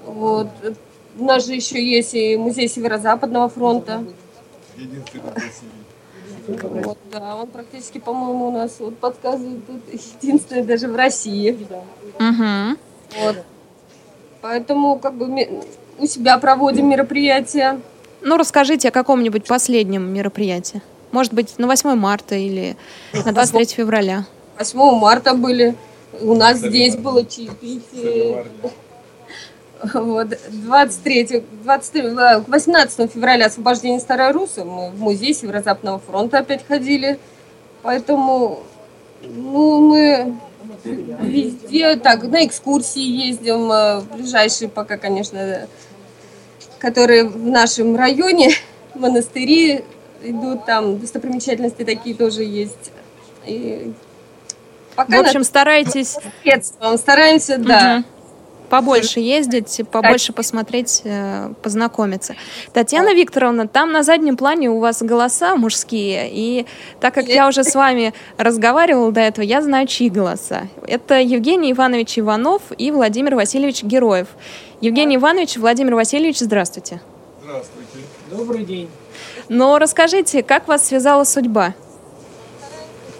Вот. 0.05 0.47
У 1.19 1.23
нас 1.23 1.45
же 1.45 1.53
еще 1.53 1.83
есть 1.83 2.13
и 2.13 2.37
музей 2.37 2.69
Северо-Западного 2.69 3.49
фронта. 3.49 4.03
Вот, 6.47 6.97
да, 7.11 7.35
он 7.35 7.47
практически, 7.47 7.97
по-моему, 7.97 8.47
у 8.47 8.51
нас 8.51 8.77
вот 8.79 8.97
подсказывает 8.97 9.65
тут 9.67 9.81
единственный 9.91 10.63
даже 10.63 10.87
в 10.87 10.95
России. 10.95 11.57
Угу. 12.19 12.77
Вот. 13.21 13.37
Поэтому 14.41 14.99
как 14.99 15.15
бы 15.15 15.63
у 15.99 16.05
себя 16.05 16.37
проводим 16.37 16.87
мероприятия. 16.89 17.81
Ну, 18.21 18.37
расскажите 18.37 18.89
о 18.89 18.91
каком-нибудь 18.91 19.45
последнем 19.45 20.13
мероприятии. 20.13 20.81
Может 21.11 21.33
быть, 21.33 21.57
на 21.57 21.67
8 21.67 21.95
марта 21.95 22.35
или 22.35 22.75
на 23.13 23.31
23 23.31 23.65
февраля. 23.65 24.25
8 24.57 24.99
марта 24.99 25.33
были. 25.33 25.75
У 26.21 26.33
нас 26.33 26.57
здесь 26.57 26.95
было 26.95 27.25
чаепитие. 27.25 28.45
Вот, 29.93 30.29
23, 30.49 31.43
23, 31.63 32.01
18 32.47 33.11
февраля 33.11 33.45
освобождение 33.45 33.99
Старой 33.99 34.31
Русы. 34.31 34.63
Мы 34.63 34.89
в 34.89 34.99
музей 34.99 35.33
Северо-Западного 35.33 35.99
фронта 35.99 36.39
опять 36.39 36.65
ходили. 36.67 37.19
Поэтому 37.83 38.63
ну, 39.21 39.87
мы 39.87 40.35
везде 40.83 41.95
так, 41.95 42.23
на 42.23 42.45
экскурсии 42.45 43.01
ездим, 43.01 43.71
э, 43.71 44.01
ближайшие 44.13 44.69
пока, 44.69 44.97
конечно, 44.97 45.67
которые 46.79 47.25
в 47.25 47.37
нашем 47.37 47.95
районе, 47.95 48.51
монастыри, 48.95 49.83
идут 50.29 50.65
там 50.65 50.99
достопримечательности 50.99 51.83
такие 51.83 52.15
тоже 52.15 52.43
есть. 52.43 52.91
И 53.45 53.93
пока 54.95 55.17
в 55.17 55.25
общем, 55.25 55.43
старайтесь... 55.43 56.17
Средством 56.43 56.97
стараемся, 56.97 57.57
да. 57.57 58.03
Побольше 58.69 59.21
ездить, 59.21 59.81
побольше 59.89 60.33
посмотреть, 60.33 61.01
э, 61.05 61.53
познакомиться. 61.61 62.35
Татьяна 62.73 63.13
Викторовна, 63.13 63.65
там 63.65 63.93
на 63.93 64.03
заднем 64.03 64.35
плане 64.35 64.69
у 64.69 64.79
вас 64.79 65.01
голоса 65.01 65.55
мужские, 65.55 66.29
и 66.29 66.65
так 66.99 67.13
как 67.13 67.29
я 67.29 67.47
уже 67.47 67.63
с 67.63 67.73
вами 67.75 68.13
разговаривала 68.37 69.13
до 69.13 69.21
этого, 69.21 69.45
я 69.45 69.61
знаю, 69.61 69.87
чьи 69.87 70.09
голоса. 70.09 70.67
Это 70.85 71.17
Евгений 71.17 71.71
Иванович 71.71 72.19
Иванов 72.19 72.61
и 72.77 72.91
Владимир 72.91 73.35
Васильевич 73.35 73.83
Героев. 73.83 74.27
Евгений 74.81 75.15
Иванович, 75.15 75.55
Владимир 75.55 75.95
Васильевич, 75.95 76.39
здравствуйте. 76.39 76.99
Здравствуйте. 77.41 78.05
Добрый 78.29 78.65
день. 78.65 78.89
Но 79.49 79.79
расскажите, 79.79 80.43
как 80.43 80.67
вас 80.67 80.87
связала 80.87 81.23
судьба? 81.23 81.73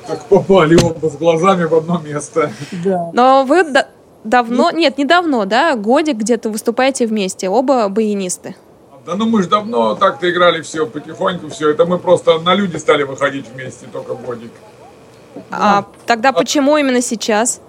Как 0.07 0.23
попали 0.25 0.78
оба 0.82 1.09
с 1.09 1.17
глазами 1.17 1.65
в 1.65 1.75
одно 1.75 1.99
место. 1.99 2.51
Да. 2.84 3.11
Но 3.13 3.43
вы 3.43 3.63
да 3.63 3.88
давно, 4.23 4.71
нет, 4.71 4.97
недавно, 4.97 5.45
да, 5.45 5.75
годик 5.75 6.17
где-то 6.17 6.49
выступаете 6.49 7.07
вместе, 7.07 7.49
оба 7.49 7.88
баянисты. 7.89 8.55
Да 9.05 9.15
ну 9.15 9.25
мы 9.25 9.41
же 9.41 9.49
давно 9.49 9.95
так-то 9.95 10.30
играли 10.30 10.61
все, 10.61 10.86
потихоньку 10.86 11.49
все. 11.49 11.69
Это 11.69 11.86
мы 11.86 11.97
просто 11.97 12.39
на 12.39 12.53
люди 12.53 12.75
стали 12.75 13.03
выходить 13.03 13.47
вместе, 13.47 13.88
только 13.91 14.15
годик. 14.15 14.51
А 15.49 15.86
тогда 16.05 16.30
а... 16.30 16.34
почему 16.34 16.78
именно 16.78 17.01
сейчас? 17.01 17.61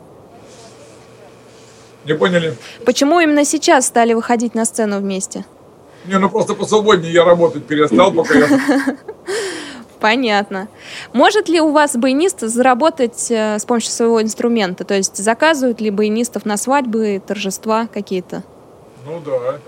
Не 2.05 2.15
поняли? 2.15 2.57
Почему 2.85 3.21
именно 3.21 3.45
сейчас 3.45 3.87
стали 3.87 4.15
выходить 4.15 4.55
на 4.55 4.65
сцену 4.65 4.99
вместе? 4.99 5.45
Не, 6.09 6.19
ну 6.19 6.31
просто 6.31 6.55
посвободнее 6.55 7.13
я 7.13 7.25
работать 7.25 7.65
перестал, 7.65 8.13
пока 8.13 8.35
я... 8.35 8.49
Понятно. 10.01 10.69
Может 11.13 11.49
ли 11.49 11.61
у 11.61 11.73
вас 11.73 11.97
баянист 11.97 12.41
заработать 12.41 13.31
э, 13.31 13.59
с 13.59 13.65
помощью 13.65 13.91
своего 13.91 14.23
инструмента? 14.23 14.85
То 14.85 14.95
есть 14.95 15.17
заказывают 15.17 15.81
ли 15.81 15.91
баянистов 15.91 16.45
на 16.45 16.57
свадьбы, 16.57 17.21
торжества 17.27 17.89
какие-то? 17.93 18.45
Ну 19.05 19.21
да. 19.21 19.59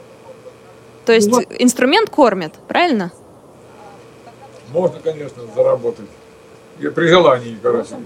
То 1.04 1.12
есть 1.12 1.30
вот. 1.30 1.44
инструмент 1.58 2.10
кормят, 2.10 2.54
правильно? 2.68 3.10
Можно, 4.72 5.00
конечно, 5.00 5.42
заработать. 5.54 6.08
И 6.78 6.88
при 6.88 7.08
желании, 7.08 7.58
короче. 7.60 7.96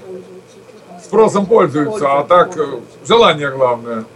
Спросом 1.04 1.46
пользуются, 1.46 2.18
а 2.18 2.24
так 2.24 2.56
э, 2.56 2.80
желание 3.06 3.50
главное. 3.50 4.06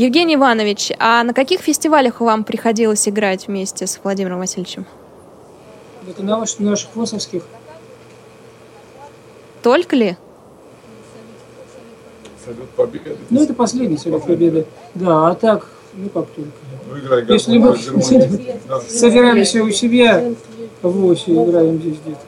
Евгений 0.00 0.36
Иванович, 0.36 0.92
а 0.98 1.22
на 1.24 1.34
каких 1.34 1.60
фестивалях 1.60 2.22
вам 2.22 2.42
приходилось 2.44 3.06
играть 3.06 3.48
вместе 3.48 3.86
с 3.86 4.00
Владимиром 4.02 4.38
Васильевичем? 4.38 4.86
Это 6.08 6.22
на 6.22 6.38
наших, 6.38 6.88
ВОСовских. 6.94 7.42
Только 9.62 9.96
ли? 9.96 10.16
Салют 12.42 12.70
Победы. 12.70 13.18
Ну, 13.28 13.42
это 13.42 13.52
последний 13.52 13.98
Салют 13.98 14.24
Победы. 14.24 14.64
Да, 14.94 15.28
а 15.28 15.34
так, 15.34 15.68
ну 15.92 16.08
как 16.08 16.28
только. 16.28 16.50
Ну, 16.88 16.98
играй, 16.98 17.26
Если 17.28 17.58
мы 17.58 17.76
собираемся 18.88 19.62
у 19.62 19.70
себя, 19.70 20.32
в 20.80 21.04
ОСе 21.04 21.32
играем 21.32 21.78
здесь 21.78 21.98
где-то. 22.02 22.20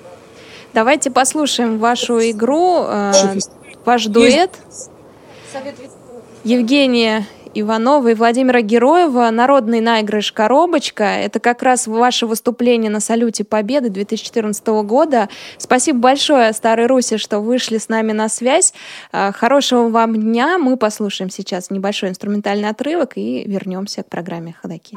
Давайте 0.74 1.10
послушаем 1.10 1.78
вашу 1.78 2.20
игру, 2.20 2.84
э, 2.86 3.12
ваш 3.86 4.04
дуэт. 4.08 4.50
Евгения 6.44 7.26
Иванова 7.54 8.08
и 8.08 8.14
Владимира 8.14 8.62
Героева 8.62 9.28
«Народный 9.30 9.80
наигрыш 9.80 10.32
«Коробочка». 10.32 11.04
Это 11.04 11.38
как 11.38 11.62
раз 11.62 11.86
ваше 11.86 12.26
выступление 12.26 12.90
на 12.90 13.00
салюте 13.00 13.44
Победы 13.44 13.90
2014 13.90 14.66
года. 14.84 15.28
Спасибо 15.58 15.98
большое, 15.98 16.52
Старой 16.52 16.86
Руси, 16.86 17.18
что 17.18 17.40
вышли 17.40 17.76
с 17.76 17.88
нами 17.88 18.12
на 18.12 18.28
связь. 18.28 18.72
А, 19.12 19.32
хорошего 19.32 19.88
вам 19.88 20.16
дня. 20.16 20.56
Мы 20.58 20.76
послушаем 20.76 21.30
сейчас 21.30 21.70
небольшой 21.70 22.08
инструментальный 22.08 22.70
отрывок 22.70 23.16
и 23.16 23.44
вернемся 23.44 24.02
к 24.02 24.08
программе 24.08 24.54
«Ходоки». 24.60 24.96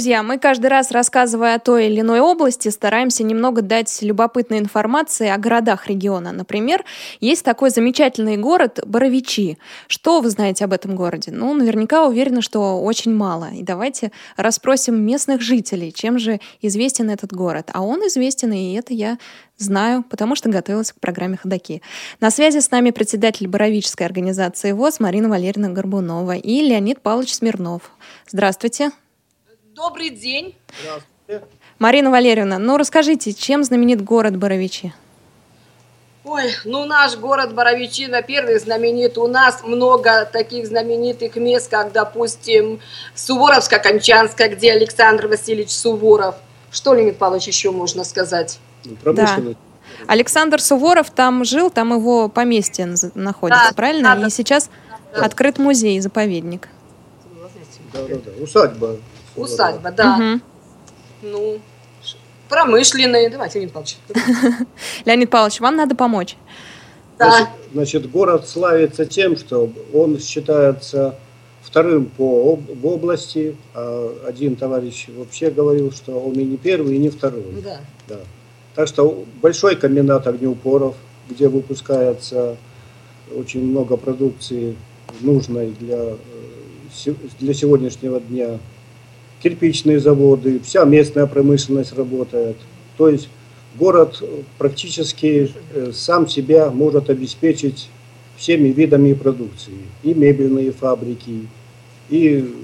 Друзья, 0.00 0.22
мы 0.22 0.38
каждый 0.38 0.68
раз, 0.68 0.92
рассказывая 0.92 1.56
о 1.56 1.58
той 1.58 1.88
или 1.88 2.00
иной 2.00 2.20
области, 2.20 2.70
стараемся 2.70 3.22
немного 3.22 3.60
дать 3.60 4.00
любопытной 4.00 4.58
информации 4.58 5.28
о 5.28 5.36
городах 5.36 5.88
региона. 5.88 6.32
Например, 6.32 6.86
есть 7.20 7.44
такой 7.44 7.68
замечательный 7.68 8.38
город 8.38 8.80
Боровичи. 8.86 9.58
Что 9.88 10.22
вы 10.22 10.30
знаете 10.30 10.64
об 10.64 10.72
этом 10.72 10.96
городе? 10.96 11.32
Ну, 11.32 11.52
наверняка 11.52 12.06
уверены, 12.06 12.40
что 12.40 12.82
очень 12.82 13.14
мало. 13.14 13.50
И 13.52 13.62
давайте 13.62 14.10
расспросим 14.38 15.04
местных 15.04 15.42
жителей, 15.42 15.92
чем 15.92 16.18
же 16.18 16.40
известен 16.62 17.10
этот 17.10 17.34
город. 17.34 17.68
А 17.74 17.82
он 17.82 18.00
известен, 18.08 18.54
и 18.54 18.72
это 18.72 18.94
я 18.94 19.18
Знаю, 19.58 20.02
потому 20.08 20.36
что 20.36 20.48
готовилась 20.48 20.90
к 20.90 20.98
программе 20.98 21.36
«Ходоки». 21.36 21.82
На 22.18 22.30
связи 22.30 22.60
с 22.60 22.70
нами 22.70 22.92
председатель 22.92 23.46
Боровической 23.46 24.06
организации 24.06 24.72
ВОЗ 24.72 25.00
Марина 25.00 25.28
Валерьевна 25.28 25.68
Горбунова 25.68 26.36
и 26.36 26.62
Леонид 26.62 27.02
Павлович 27.02 27.34
Смирнов. 27.34 27.90
Здравствуйте. 28.30 28.92
Добрый 29.80 30.10
день. 30.10 30.54
Здравствуйте. 30.82 31.56
Марина 31.78 32.10
Валерьевна, 32.10 32.58
ну 32.58 32.76
расскажите, 32.76 33.32
чем 33.32 33.64
знаменит 33.64 34.04
город 34.04 34.36
Боровичи? 34.36 34.92
Ой, 36.22 36.52
ну 36.66 36.84
наш 36.84 37.16
город 37.16 37.54
Боровичи, 37.54 38.06
на 38.06 38.20
первый 38.20 38.58
знаменит. 38.58 39.16
У 39.16 39.26
нас 39.26 39.62
много 39.64 40.28
таких 40.30 40.66
знаменитых 40.66 41.36
мест, 41.36 41.70
как, 41.70 41.92
допустим, 41.92 42.80
Суворовско-Камчанская, 43.16 44.54
где 44.54 44.72
Александр 44.72 45.28
Васильевич 45.28 45.70
Суворов. 45.70 46.34
Что, 46.70 46.92
Леонид 46.92 47.16
Павлович, 47.16 47.46
еще 47.46 47.70
можно 47.70 48.04
сказать? 48.04 48.58
Ну, 48.84 49.14
да. 49.14 49.38
Александр 50.06 50.60
Суворов 50.60 51.08
там 51.08 51.42
жил, 51.46 51.70
там 51.70 51.94
его 51.94 52.28
поместье 52.28 52.84
находится, 53.14 53.68
да, 53.70 53.74
правильно? 53.74 54.14
Да, 54.14 54.26
И 54.26 54.30
сейчас 54.30 54.68
да. 55.14 55.24
открыт 55.24 55.58
музей, 55.58 55.98
заповедник. 56.00 56.68
Да, 57.94 58.02
да, 58.06 58.16
да. 58.16 58.44
Усадьба 58.44 58.98
Усадьба, 59.36 59.90
да. 59.90 60.16
Угу. 60.16 60.40
Ну, 61.22 61.60
промышленные. 62.48 63.30
Давайте, 63.30 63.58
Леонид 63.58 63.72
Павлович. 63.72 63.96
Леонид 65.04 65.30
Павлович, 65.30 65.60
вам 65.60 65.76
надо 65.76 65.94
помочь. 65.94 66.36
Да. 67.18 67.30
Значит, 67.30 67.48
значит, 67.72 68.10
город 68.10 68.48
славится 68.48 69.04
тем, 69.04 69.36
что 69.36 69.70
он 69.92 70.18
считается 70.18 71.16
вторым 71.62 72.06
по 72.06 72.56
в 72.56 72.86
области. 72.86 73.56
А 73.74 74.26
один 74.26 74.56
товарищ 74.56 75.08
вообще 75.08 75.50
говорил, 75.50 75.92
что 75.92 76.18
он 76.18 76.32
и 76.32 76.44
не 76.44 76.56
первый, 76.56 76.96
и 76.96 76.98
не 76.98 77.10
второй. 77.10 77.44
Да. 77.62 77.80
да. 78.08 78.16
Так 78.74 78.88
что 78.88 79.24
большой 79.42 79.76
комбинат 79.76 80.26
огнеупоров, 80.26 80.96
где 81.28 81.48
выпускается 81.48 82.56
очень 83.36 83.64
много 83.64 83.96
продукции 83.96 84.76
нужной 85.20 85.74
для, 85.78 86.16
э, 87.06 87.14
для 87.38 87.54
сегодняшнего 87.54 88.20
дня 88.20 88.58
кирпичные 89.42 90.00
заводы, 90.00 90.60
вся 90.60 90.84
местная 90.84 91.26
промышленность 91.26 91.92
работает. 91.92 92.56
То 92.96 93.08
есть 93.08 93.28
город 93.78 94.22
практически 94.58 95.52
э, 95.72 95.92
сам 95.94 96.28
себя 96.28 96.70
может 96.70 97.10
обеспечить 97.10 97.88
всеми 98.36 98.68
видами 98.68 99.12
продукции. 99.12 99.74
И 100.02 100.14
мебельные 100.14 100.72
фабрики, 100.72 101.46
и 102.08 102.54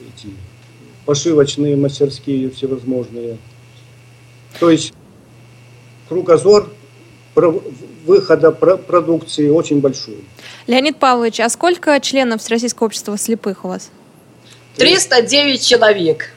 эти 0.00 0.28
пошивочные 1.04 1.76
мастерские 1.76 2.50
всевозможные. 2.50 3.36
То 4.60 4.70
есть 4.70 4.94
кругозор 6.08 6.68
выхода 8.04 8.52
продукции 8.52 9.48
очень 9.48 9.80
большой. 9.80 10.18
Леонид 10.66 10.98
Павлович, 10.98 11.40
а 11.40 11.48
сколько 11.48 11.98
членов 12.00 12.40
Всероссийского 12.40 12.86
общества 12.86 13.16
слепых 13.16 13.64
у 13.64 13.68
вас? 13.68 13.90
309 14.76 15.66
человек. 15.66 16.30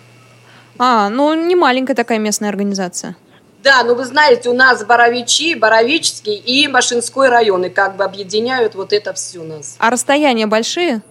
А, 0.78 1.10
ну 1.10 1.34
не 1.34 1.56
маленькая 1.56 1.96
такая 1.96 2.20
местная 2.20 2.50
организация. 2.50 3.16
Да, 3.64 3.84
ну 3.84 3.96
вы 3.96 4.06
знаете, 4.06 4.50
у 4.50 4.54
нас 4.54 4.86
Боровичи, 4.86 5.56
Боровический 5.56 6.36
и 6.36 6.68
Машинской 6.68 7.30
районы 7.30 7.70
как 7.72 7.96
бы 7.96 8.04
объединяют 8.04 8.76
вот 8.76 8.94
это 8.94 9.14
все 9.14 9.40
у 9.40 9.44
нас. 9.44 9.76
А 9.80 9.90
расстояния 9.90 10.46
большие? 10.46 11.02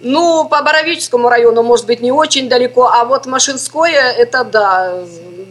Ну, 0.00 0.48
по 0.48 0.62
Боровическому 0.62 1.28
району, 1.28 1.62
может 1.62 1.86
быть, 1.86 2.00
не 2.00 2.12
очень 2.12 2.48
далеко, 2.48 2.86
а 2.86 3.04
вот 3.04 3.26
Машинское, 3.26 4.12
это 4.12 4.44
да, 4.44 5.04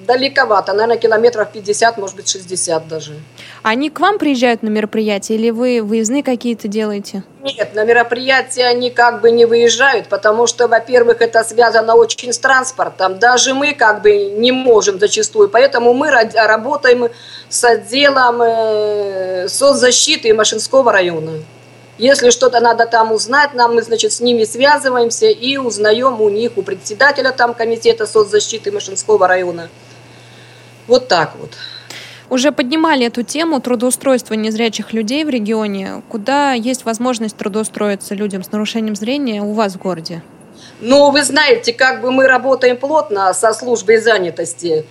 далековато, 0.07 0.73
наверное, 0.73 0.97
километров 0.97 1.51
50, 1.51 1.97
может 1.97 2.15
быть, 2.15 2.29
60 2.29 2.87
даже. 2.87 3.13
Они 3.61 3.89
к 3.89 3.99
вам 3.99 4.17
приезжают 4.17 4.63
на 4.63 4.69
мероприятия 4.69 5.35
или 5.35 5.49
вы 5.51 5.81
выездные 5.83 6.23
какие-то 6.23 6.67
делаете? 6.67 7.23
Нет, 7.43 7.75
на 7.75 7.83
мероприятия 7.83 8.65
они 8.65 8.89
как 8.89 9.21
бы 9.21 9.31
не 9.31 9.45
выезжают, 9.45 10.07
потому 10.07 10.47
что, 10.47 10.67
во-первых, 10.67 11.21
это 11.21 11.43
связано 11.43 11.95
очень 11.95 12.31
с 12.31 12.39
транспортом. 12.39 13.19
Даже 13.19 13.53
мы 13.53 13.73
как 13.73 14.01
бы 14.01 14.31
не 14.37 14.51
можем 14.51 14.99
зачастую, 14.99 15.49
поэтому 15.49 15.93
мы 15.93 16.09
работаем 16.09 17.09
с 17.49 17.63
отделом 17.63 18.41
э, 18.41 19.47
соцзащиты 19.49 20.33
Машинского 20.33 20.91
района. 20.91 21.33
Если 21.97 22.29
что-то 22.29 22.59
надо 22.59 22.85
там 22.85 23.11
узнать, 23.11 23.53
нам 23.55 23.75
мы, 23.75 23.81
значит, 23.81 24.13
с 24.13 24.21
ними 24.21 24.43
связываемся 24.43 25.27
и 25.27 25.57
узнаем 25.57 26.21
у 26.21 26.29
них, 26.29 26.51
у 26.55 26.61
председателя 26.61 27.31
там 27.31 27.55
комитета 27.55 28.05
соцзащиты 28.05 28.71
Машинского 28.71 29.27
района. 29.27 29.69
Вот 30.87 31.07
так 31.07 31.35
вот. 31.39 31.51
Уже 32.29 32.51
поднимали 32.51 33.05
эту 33.05 33.23
тему 33.23 33.61
трудоустройства 33.61 34.33
незрячих 34.35 34.93
людей 34.93 35.23
в 35.23 35.29
регионе. 35.29 36.03
Куда 36.09 36.53
есть 36.53 36.85
возможность 36.85 37.37
трудоустроиться 37.37 38.13
людям 38.15 38.43
с 38.43 38.51
нарушением 38.51 38.95
зрения 38.95 39.41
у 39.41 39.53
вас 39.53 39.73
в 39.73 39.77
городе? 39.77 40.21
Ну, 40.81 41.09
вы 41.11 41.23
знаете, 41.23 41.73
как 41.73 42.01
бы 42.01 42.11
мы 42.11 42.27
работаем 42.27 42.77
плотно 42.77 43.33
со 43.33 43.53
службой 43.53 43.97
занятости. 43.97 44.85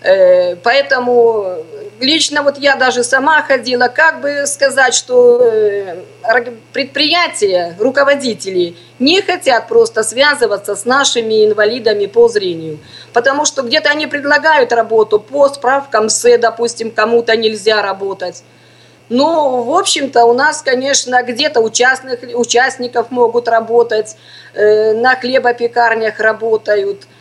Э, 0.00 0.54
поэтому 0.56 1.64
лично 2.00 2.42
вот 2.42 2.58
я 2.58 2.76
даже 2.76 3.02
сама 3.02 3.42
ходила, 3.42 3.88
как 3.88 4.20
бы 4.20 4.46
сказать, 4.46 4.94
что 4.94 5.40
э, 5.42 6.04
предприятия, 6.72 7.74
руководители 7.80 8.76
не 9.00 9.20
хотят 9.22 9.66
просто 9.66 10.04
связываться 10.04 10.76
с 10.76 10.84
нашими 10.84 11.46
инвалидами 11.46 12.06
по 12.06 12.28
зрению. 12.28 12.78
Потому 13.12 13.44
что 13.44 13.62
где-то 13.62 13.90
они 13.90 14.06
предлагают 14.06 14.72
работу 14.72 15.18
по 15.18 15.48
справкам 15.48 16.08
СЭ, 16.08 16.38
допустим, 16.38 16.90
кому-то 16.92 17.36
нельзя 17.36 17.82
работать. 17.82 18.44
Ну, 19.08 19.62
в 19.62 19.74
общем-то, 19.74 20.26
у 20.26 20.34
нас, 20.34 20.60
конечно, 20.62 21.22
где-то 21.22 21.60
участных, 21.60 22.20
участников 22.34 23.10
могут 23.10 23.48
работать, 23.48 24.16
э, 24.54 24.92
на 24.92 25.16
хлебопекарнях 25.16 26.20
работают– 26.20 27.08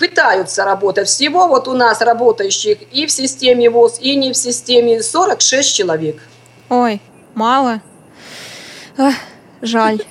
пытаются 0.00 0.64
работать. 0.64 1.08
Всего 1.08 1.46
вот 1.46 1.68
у 1.68 1.74
нас 1.74 2.00
работающих 2.00 2.78
и 2.90 3.04
в 3.04 3.10
системе 3.10 3.68
ВОЗ, 3.68 3.98
и 4.00 4.16
не 4.16 4.32
в 4.32 4.36
системе 4.36 5.02
46 5.02 5.76
человек. 5.76 6.22
Ой, 6.70 7.02
мало. 7.34 7.82
Эх, 8.96 9.14
жаль. 9.60 10.02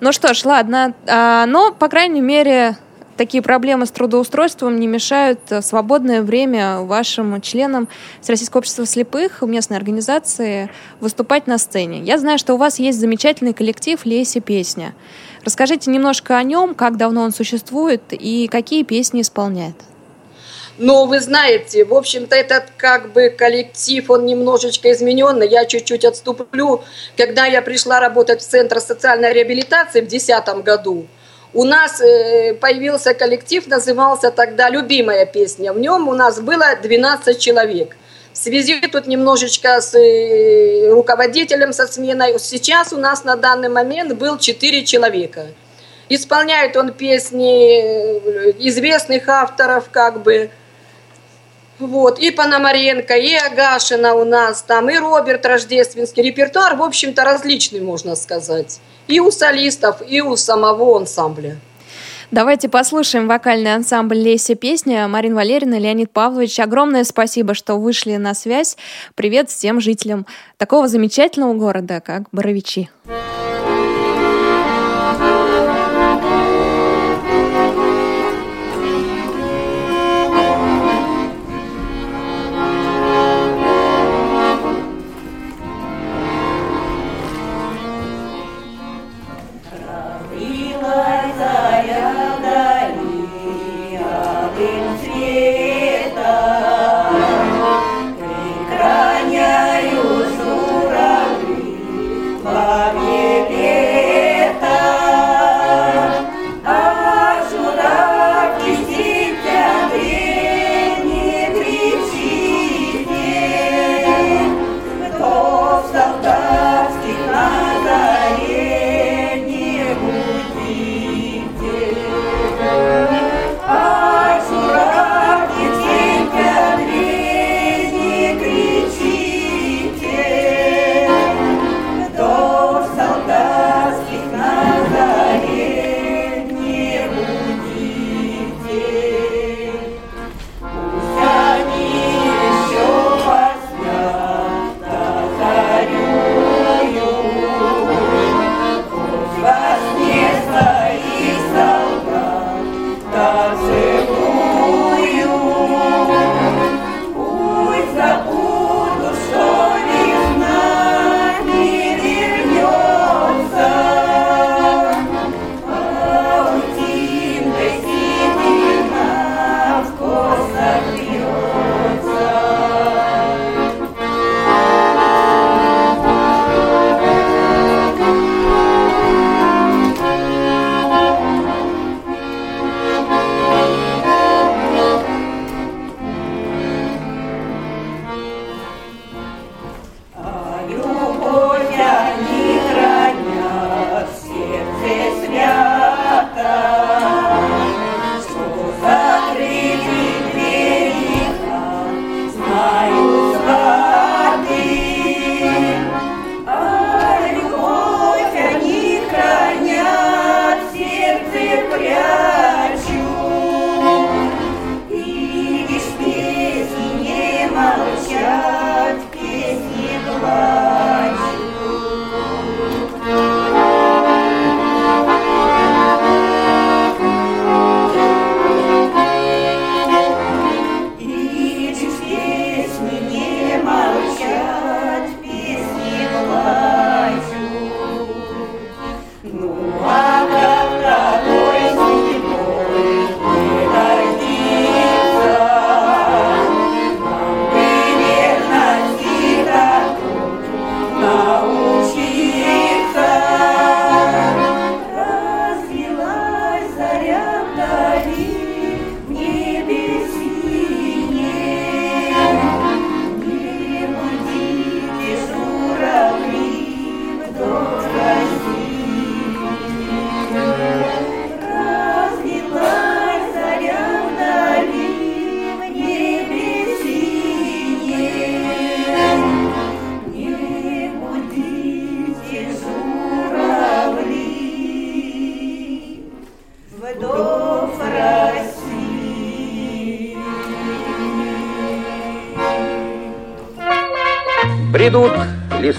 Ну 0.00 0.10
что 0.10 0.34
ж, 0.34 0.44
ладно. 0.44 0.94
А, 1.06 1.46
но, 1.46 1.72
по 1.72 1.88
крайней 1.88 2.20
мере, 2.20 2.76
такие 3.16 3.40
проблемы 3.40 3.86
с 3.86 3.92
трудоустройством 3.92 4.80
не 4.80 4.88
мешают 4.88 5.40
э, 5.50 5.62
свободное 5.62 6.22
время 6.22 6.80
вашим 6.80 7.40
членам 7.40 7.88
Всероссийского 8.20 8.58
общества 8.58 8.84
слепых, 8.84 9.42
местной 9.42 9.76
организации, 9.76 10.70
выступать 10.98 11.46
на 11.46 11.58
сцене. 11.58 12.00
Я 12.00 12.18
знаю, 12.18 12.38
что 12.38 12.54
у 12.54 12.56
вас 12.56 12.80
есть 12.80 12.98
замечательный 12.98 13.52
коллектив 13.52 14.04
«Леси 14.04 14.40
песня». 14.40 14.92
Расскажите 15.46 15.92
немножко 15.92 16.36
о 16.36 16.42
нем, 16.42 16.74
как 16.74 16.96
давно 16.96 17.22
он 17.22 17.32
существует 17.32 18.02
и 18.10 18.48
какие 18.48 18.82
песни 18.82 19.20
исполняет. 19.20 19.76
Ну, 20.76 21.06
вы 21.06 21.20
знаете, 21.20 21.84
в 21.84 21.94
общем-то, 21.94 22.34
этот 22.34 22.64
как 22.76 23.12
бы 23.12 23.30
коллектив, 23.30 24.10
он 24.10 24.26
немножечко 24.26 24.90
измененный. 24.90 25.48
Я 25.48 25.64
чуть-чуть 25.64 26.04
отступлю. 26.04 26.82
Когда 27.16 27.46
я 27.46 27.62
пришла 27.62 28.00
работать 28.00 28.42
в 28.42 28.44
Центр 28.44 28.80
социальной 28.80 29.32
реабилитации 29.32 30.00
в 30.00 30.08
2010 30.08 30.64
году, 30.64 31.06
у 31.54 31.62
нас 31.62 32.00
э, 32.00 32.54
появился 32.54 33.14
коллектив, 33.14 33.68
назывался 33.68 34.32
тогда 34.32 34.68
«Любимая 34.68 35.26
песня». 35.26 35.72
В 35.72 35.78
нем 35.78 36.08
у 36.08 36.14
нас 36.14 36.40
было 36.40 36.74
12 36.82 37.38
человек. 37.38 37.96
В 38.36 38.38
связи 38.38 38.78
тут 38.80 39.06
немножечко 39.06 39.80
с 39.80 39.94
э, 39.94 40.90
руководителем, 40.90 41.72
со 41.72 41.86
сменой, 41.86 42.38
сейчас 42.38 42.92
у 42.92 42.98
нас 42.98 43.24
на 43.24 43.34
данный 43.34 43.70
момент 43.70 44.12
был 44.12 44.36
4 44.36 44.84
человека. 44.84 45.46
Исполняет 46.10 46.76
он 46.76 46.92
песни 46.92 47.80
э, 47.80 48.52
известных 48.58 49.26
авторов, 49.30 49.88
как 49.90 50.22
бы, 50.22 50.50
вот, 51.78 52.18
и 52.18 52.30
Пономаренко, 52.30 53.16
и 53.16 53.32
Агашина 53.32 54.14
у 54.14 54.26
нас 54.26 54.60
там, 54.60 54.90
и 54.90 54.98
Роберт 54.98 55.46
Рождественский. 55.46 56.22
Репертуар, 56.22 56.76
в 56.76 56.82
общем-то, 56.82 57.24
различный, 57.24 57.80
можно 57.80 58.14
сказать 58.16 58.80
и 59.08 59.18
у 59.18 59.30
солистов, 59.30 60.02
и 60.06 60.20
у 60.20 60.36
самого 60.36 60.98
ансамбля. 60.98 61.56
Давайте 62.30 62.68
послушаем 62.68 63.28
вокальный 63.28 63.74
ансамбль 63.74 64.16
«Леся 64.16 64.56
песня». 64.56 65.06
Марина 65.06 65.36
Валерьевна, 65.36 65.78
Леонид 65.78 66.10
Павлович, 66.10 66.58
огромное 66.58 67.04
спасибо, 67.04 67.54
что 67.54 67.76
вышли 67.76 68.16
на 68.16 68.34
связь. 68.34 68.76
Привет 69.14 69.48
всем 69.48 69.80
жителям 69.80 70.26
такого 70.56 70.88
замечательного 70.88 71.54
города, 71.54 72.00
как 72.00 72.24
Боровичи. 72.32 72.90
Amen. 73.06 73.25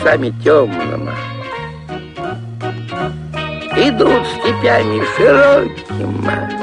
Лесами 0.07 0.33
темными, 0.43 1.11
Идут 3.75 4.25
степями 4.27 5.03
широкими, 5.15 6.57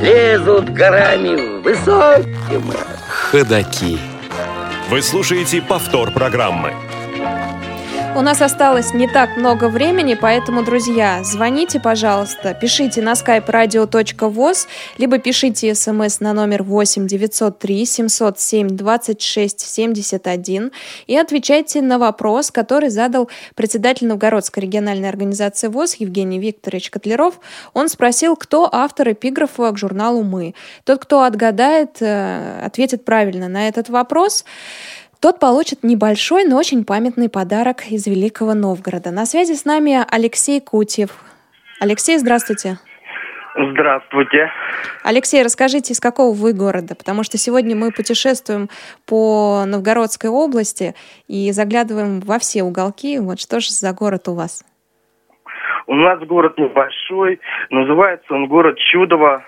Лезут 0.00 0.68
горами 0.70 1.62
высокими. 1.62 2.76
Ходаки. 3.08 3.98
Вы 4.88 5.02
слушаете 5.02 5.62
повтор 5.62 6.12
программы. 6.12 6.72
У 8.16 8.22
нас 8.22 8.40
осталось 8.40 8.94
не 8.94 9.08
так 9.08 9.36
много 9.36 9.68
времени, 9.68 10.14
поэтому, 10.14 10.64
друзья, 10.64 11.22
звоните, 11.22 11.78
пожалуйста, 11.78 12.54
пишите 12.54 13.02
на 13.02 13.12
skype 13.12 13.44
radio.voz, 13.44 14.66
либо 14.96 15.18
пишите 15.18 15.74
смс 15.74 16.20
на 16.20 16.32
номер 16.32 16.62
8 16.62 17.06
903 17.06 17.84
707 17.84 18.68
26 18.68 19.60
71 19.60 20.72
и 21.06 21.14
отвечайте 21.14 21.82
на 21.82 21.98
вопрос, 21.98 22.50
который 22.50 22.88
задал 22.88 23.28
председатель 23.54 24.06
Новгородской 24.06 24.62
региональной 24.62 25.10
организации 25.10 25.68
ВОЗ 25.68 25.96
Евгений 25.96 26.38
Викторович 26.38 26.88
Котлеров. 26.88 27.38
Он 27.74 27.90
спросил, 27.90 28.34
кто 28.36 28.66
автор 28.72 29.12
эпиграфа 29.12 29.70
к 29.72 29.76
журналу 29.76 30.22
«Мы». 30.22 30.54
Тот, 30.84 31.02
кто 31.02 31.20
отгадает, 31.20 31.98
э, 32.00 32.62
ответит 32.64 33.04
правильно 33.04 33.48
на 33.48 33.68
этот 33.68 33.90
вопрос, 33.90 34.46
тот 35.20 35.40
получит 35.40 35.82
небольшой, 35.82 36.44
но 36.44 36.58
очень 36.58 36.84
памятный 36.84 37.28
подарок 37.28 37.86
из 37.90 38.06
Великого 38.06 38.54
Новгорода. 38.54 39.10
На 39.10 39.24
связи 39.24 39.54
с 39.54 39.64
нами 39.64 39.98
Алексей 40.10 40.60
Кутьев. 40.60 41.10
Алексей, 41.80 42.18
здравствуйте. 42.18 42.78
Здравствуйте. 43.54 44.50
Алексей, 45.02 45.42
расскажите, 45.42 45.94
из 45.94 46.00
какого 46.00 46.34
вы 46.34 46.52
города? 46.52 46.94
Потому 46.94 47.22
что 47.22 47.38
сегодня 47.38 47.74
мы 47.74 47.90
путешествуем 47.90 48.68
по 49.06 49.64
Новгородской 49.66 50.28
области 50.28 50.94
и 51.26 51.50
заглядываем 51.52 52.20
во 52.20 52.38
все 52.38 52.62
уголки. 52.62 53.18
Вот 53.18 53.40
что 53.40 53.60
же 53.60 53.70
за 53.70 53.94
город 53.94 54.28
у 54.28 54.34
вас? 54.34 54.62
У 55.86 55.94
нас 55.94 56.20
город 56.20 56.58
небольшой, 56.58 57.40
называется 57.70 58.34
он 58.34 58.48
город 58.48 58.76
Чудово, 58.92 59.44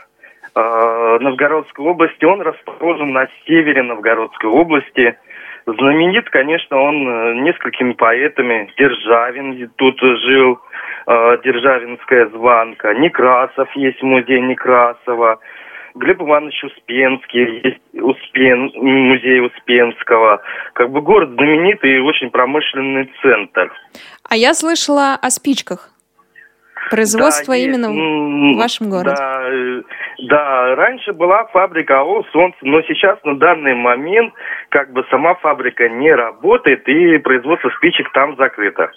э, 0.54 1.18
Новгородской 1.20 1.84
области. 1.84 2.24
Он 2.24 2.40
расположен 2.40 3.12
на 3.12 3.26
севере 3.44 3.82
Новгородской 3.82 4.48
области– 4.48 5.18
Знаменит, 5.76 6.30
конечно, 6.30 6.78
он 6.78 7.06
э, 7.06 7.34
несколькими 7.40 7.92
поэтами. 7.92 8.72
Державин 8.78 9.70
тут 9.76 10.00
жил, 10.00 10.58
э, 11.06 11.38
Державинская 11.44 12.26
званка. 12.28 12.94
Некрасов 12.94 13.68
есть 13.76 14.02
музей 14.02 14.40
Некрасова. 14.40 15.38
Глеб 15.94 16.22
Иванович 16.22 16.64
Успенский, 16.64 17.60
есть 17.62 17.82
Успен, 17.92 18.70
музей 18.76 19.44
Успенского. 19.44 20.40
Как 20.72 20.90
бы 20.90 21.02
город 21.02 21.32
знаменитый 21.32 21.96
и 21.96 22.00
очень 22.00 22.30
промышленный 22.30 23.12
центр. 23.20 23.70
А 24.26 24.36
я 24.36 24.54
слышала 24.54 25.18
о 25.20 25.28
спичках. 25.28 25.90
Производство 26.90 27.54
да, 27.54 27.58
именно 27.58 27.86
есть, 27.86 28.56
в 28.56 28.58
вашем 28.58 28.90
городе. 28.90 29.16
Да, 29.16 29.42
э, 29.50 29.82
да, 30.28 30.74
раньше 30.74 31.12
была 31.12 31.46
фабрика 31.46 32.00
АО 32.00 32.24
«Солнце», 32.32 32.58
но 32.62 32.82
сейчас 32.82 33.18
на 33.24 33.38
данный 33.38 33.74
момент 33.74 34.32
как 34.70 34.92
бы 34.92 35.04
сама 35.10 35.34
фабрика 35.36 35.88
не 35.88 36.12
работает 36.12 36.88
и 36.88 37.18
производство 37.18 37.70
спичек 37.76 38.12
там 38.12 38.36
закрыто. 38.36 38.90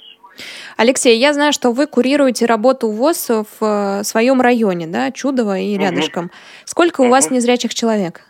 Алексей, 0.78 1.18
я 1.18 1.34
знаю, 1.34 1.54
что 1.54 1.72
вы 1.72 1.88
курируете 1.88 2.46
работу 2.46 2.90
ВОЗ 2.90 3.30
в 3.60 4.00
э, 4.00 4.04
своем 4.04 4.42
районе, 4.42 4.88
да, 4.88 5.12
Чудово 5.12 5.60
и 5.60 5.78
рядышком. 5.78 6.26
Угу. 6.26 6.34
Сколько 6.66 7.02
у 7.02 7.04
угу. 7.06 7.12
вас 7.12 7.30
незрячих 7.30 7.74
человек? 7.74 8.22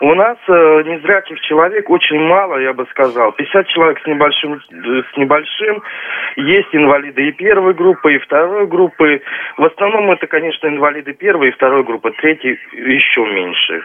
У 0.00 0.14
нас 0.14 0.38
э, 0.48 0.82
незрячих 0.84 1.40
человек 1.40 1.88
очень 1.88 2.20
мало, 2.20 2.58
я 2.58 2.72
бы 2.72 2.86
сказал. 2.90 3.32
50 3.32 3.66
человек 3.68 4.00
с 4.02 4.06
небольшим, 4.06 4.60
с 4.60 5.16
небольшим. 5.16 5.82
Есть 6.36 6.68
инвалиды 6.72 7.28
и 7.28 7.32
первой 7.32 7.74
группы, 7.74 8.14
и 8.14 8.18
второй 8.18 8.66
группы. 8.66 9.22
В 9.56 9.64
основном 9.64 10.10
это, 10.10 10.26
конечно, 10.26 10.66
инвалиды 10.66 11.12
первой 11.12 11.48
и 11.48 11.52
второй 11.52 11.84
группы. 11.84 12.10
Третьей 12.20 12.58
еще 12.72 13.24
меньше. 13.26 13.82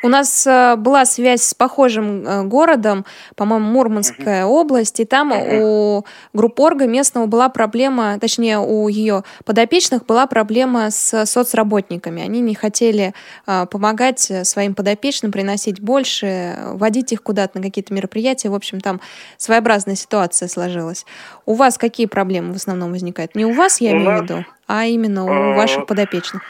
У 0.00 0.08
нас 0.08 0.46
э, 0.46 0.76
была 0.76 1.04
связь 1.04 1.42
с 1.42 1.54
похожим 1.54 2.24
э, 2.24 2.42
городом, 2.44 3.04
по-моему, 3.34 3.66
Мурманская 3.66 4.44
uh-huh. 4.44 4.48
область, 4.48 5.00
и 5.00 5.04
там 5.04 5.32
uh-huh. 5.32 5.60
у 5.60 6.04
группорга 6.32 6.86
местного 6.86 7.26
была 7.26 7.48
проблема, 7.48 8.16
точнее, 8.20 8.58
у 8.58 8.86
ее 8.86 9.24
подопечных 9.44 10.06
была 10.06 10.28
проблема 10.28 10.90
с 10.90 11.26
соцработниками. 11.26 12.22
Они 12.22 12.40
не 12.40 12.54
хотели 12.54 13.12
э, 13.46 13.66
помогать 13.66 14.20
своим 14.20 14.74
подопечным, 14.74 15.32
приносить 15.32 15.80
больше, 15.80 16.56
водить 16.74 17.12
их 17.12 17.24
куда-то 17.24 17.58
на 17.58 17.64
какие-то 17.64 17.92
мероприятия. 17.92 18.50
В 18.50 18.54
общем, 18.54 18.80
там 18.80 19.00
своеобразная 19.36 19.96
ситуация 19.96 20.48
сложилась. 20.48 21.06
У 21.44 21.54
вас 21.54 21.76
какие 21.76 22.06
проблемы 22.06 22.52
в 22.52 22.56
основном 22.56 22.92
возникают? 22.92 23.34
Не 23.34 23.44
у 23.44 23.52
вас, 23.52 23.80
я 23.80 23.90
у 23.90 23.96
имею 23.96 24.18
в 24.18 24.22
виду, 24.22 24.44
а 24.68 24.84
именно 24.86 25.24
у 25.24 25.56
ваших 25.56 25.86
подопечных? 25.86 26.42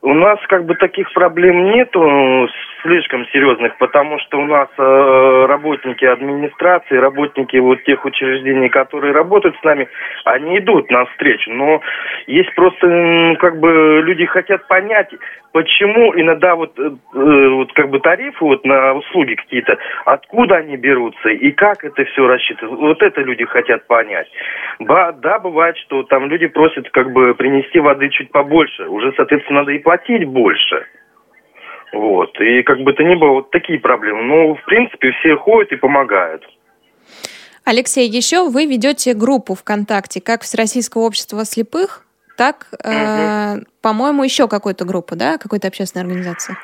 У 0.00 0.14
нас 0.14 0.38
как 0.48 0.64
бы 0.64 0.74
таких 0.76 1.12
проблем 1.12 1.72
нету 1.72 2.48
слишком 2.82 3.26
серьезных, 3.26 3.76
потому 3.78 4.18
что 4.20 4.38
у 4.38 4.46
нас 4.46 4.68
э, 4.76 5.46
работники 5.48 6.04
администрации, 6.04 6.96
работники 6.96 7.56
вот 7.56 7.82
тех 7.84 8.04
учреждений, 8.04 8.68
которые 8.68 9.12
работают 9.12 9.56
с 9.58 9.64
нами, 9.64 9.88
они 10.24 10.58
идут 10.58 10.90
навстречу. 10.90 11.50
Но 11.52 11.80
есть 12.26 12.54
просто, 12.54 13.36
как 13.38 13.58
бы, 13.58 14.02
люди 14.04 14.26
хотят 14.26 14.66
понять, 14.68 15.08
почему 15.52 16.12
иногда 16.14 16.54
вот, 16.54 16.78
э, 16.78 16.90
э, 17.14 17.48
вот 17.48 17.72
как 17.72 17.90
бы 17.90 18.00
тарифы 18.00 18.44
вот 18.44 18.64
на 18.64 18.94
услуги 18.94 19.34
какие-то, 19.34 19.76
откуда 20.04 20.56
они 20.56 20.76
берутся 20.76 21.30
и 21.30 21.50
как 21.52 21.84
это 21.84 22.04
все 22.04 22.26
рассчитывается. 22.26 22.80
Вот 22.80 23.02
это 23.02 23.20
люди 23.22 23.44
хотят 23.44 23.86
понять. 23.86 24.28
Ба, 24.78 25.12
да, 25.12 25.38
бывает, 25.38 25.76
что 25.78 26.02
там 26.04 26.28
люди 26.28 26.46
просят 26.46 26.90
как 26.90 27.12
бы 27.12 27.34
принести 27.34 27.80
воды 27.80 28.08
чуть 28.10 28.30
побольше. 28.30 28.88
Уже, 28.88 29.12
соответственно, 29.16 29.60
надо 29.60 29.72
и 29.72 29.78
платить 29.78 30.24
больше. 30.24 30.86
Вот. 31.92 32.38
И 32.40 32.62
как 32.62 32.80
бы 32.80 32.92
то 32.92 33.02
ни 33.02 33.14
было, 33.14 33.30
вот 33.30 33.50
такие 33.50 33.78
проблемы. 33.78 34.22
Но, 34.22 34.54
в 34.54 34.64
принципе, 34.64 35.12
все 35.12 35.36
ходят 35.36 35.72
и 35.72 35.76
помогают. 35.76 36.42
Алексей, 37.64 38.08
еще 38.08 38.48
вы 38.48 38.66
ведете 38.66 39.14
группу 39.14 39.54
ВКонтакте, 39.54 40.20
как 40.20 40.42
Всероссийского 40.42 41.02
общества 41.02 41.44
слепых, 41.44 42.06
так, 42.36 42.68
э, 42.84 43.56
угу. 43.56 43.64
по-моему, 43.82 44.22
еще 44.22 44.48
какую-то 44.48 44.84
группу, 44.84 45.16
да, 45.16 45.38
какой-то 45.38 45.68
общественной 45.68 46.04
организации? 46.04 46.56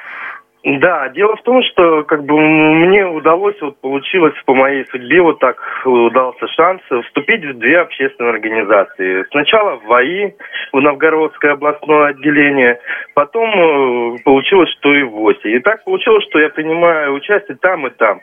Да, 0.65 1.11
дело 1.11 1.37
в 1.37 1.43
том, 1.43 1.63
что 1.63 2.05
как 2.05 2.25
бы 2.25 2.41
мне 2.41 3.07
удалось, 3.07 3.61
вот 3.61 3.79
получилось 3.83 4.33
по 4.47 4.55
моей 4.55 4.87
судьбе, 4.87 5.21
вот 5.21 5.39
так 5.39 5.59
удался 5.85 6.49
шанс 6.49 6.81
вступить 7.05 7.45
в 7.45 7.59
две 7.59 7.81
общественные 7.81 8.31
организации. 8.31 9.27
Сначала 9.31 9.77
в 9.77 9.85
ВАИ, 9.85 10.33
в 10.73 10.81
Новгородское 10.81 11.53
областное 11.53 12.07
отделение, 12.07 12.79
потом 13.15 13.51
э, 13.51 14.19
получилось, 14.25 14.71
что 14.79 14.95
и 14.95 15.03
в 15.03 15.11
ВОСе. 15.11 15.55
И 15.55 15.59
так 15.59 15.85
получилось, 15.85 16.25
что 16.31 16.39
я 16.39 16.49
принимаю 16.49 17.13
участие 17.13 17.59
там 17.61 17.87
и 17.87 17.91
там. 17.91 18.23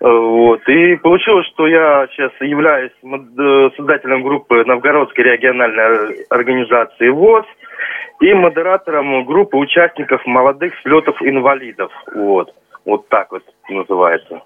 Э, 0.00 0.08
вот. 0.08 0.66
И 0.70 0.96
получилось, 0.96 1.46
что 1.48 1.66
я 1.66 2.08
сейчас 2.10 2.32
являюсь 2.40 2.92
э, 3.02 3.70
создателем 3.76 4.22
группы 4.22 4.64
Новгородской 4.64 5.24
региональной 5.24 6.24
организации 6.30 7.10
ВОЗ 7.10 7.44
и 8.20 8.32
модератором 8.34 9.24
группы 9.24 9.56
участников 9.56 10.24
молодых 10.26 10.72
слетов 10.82 11.20
инвалидов. 11.22 11.92
Вот. 12.14 12.54
Вот 12.84 13.08
так 13.08 13.32
вот 13.32 13.42
называется. 13.68 14.42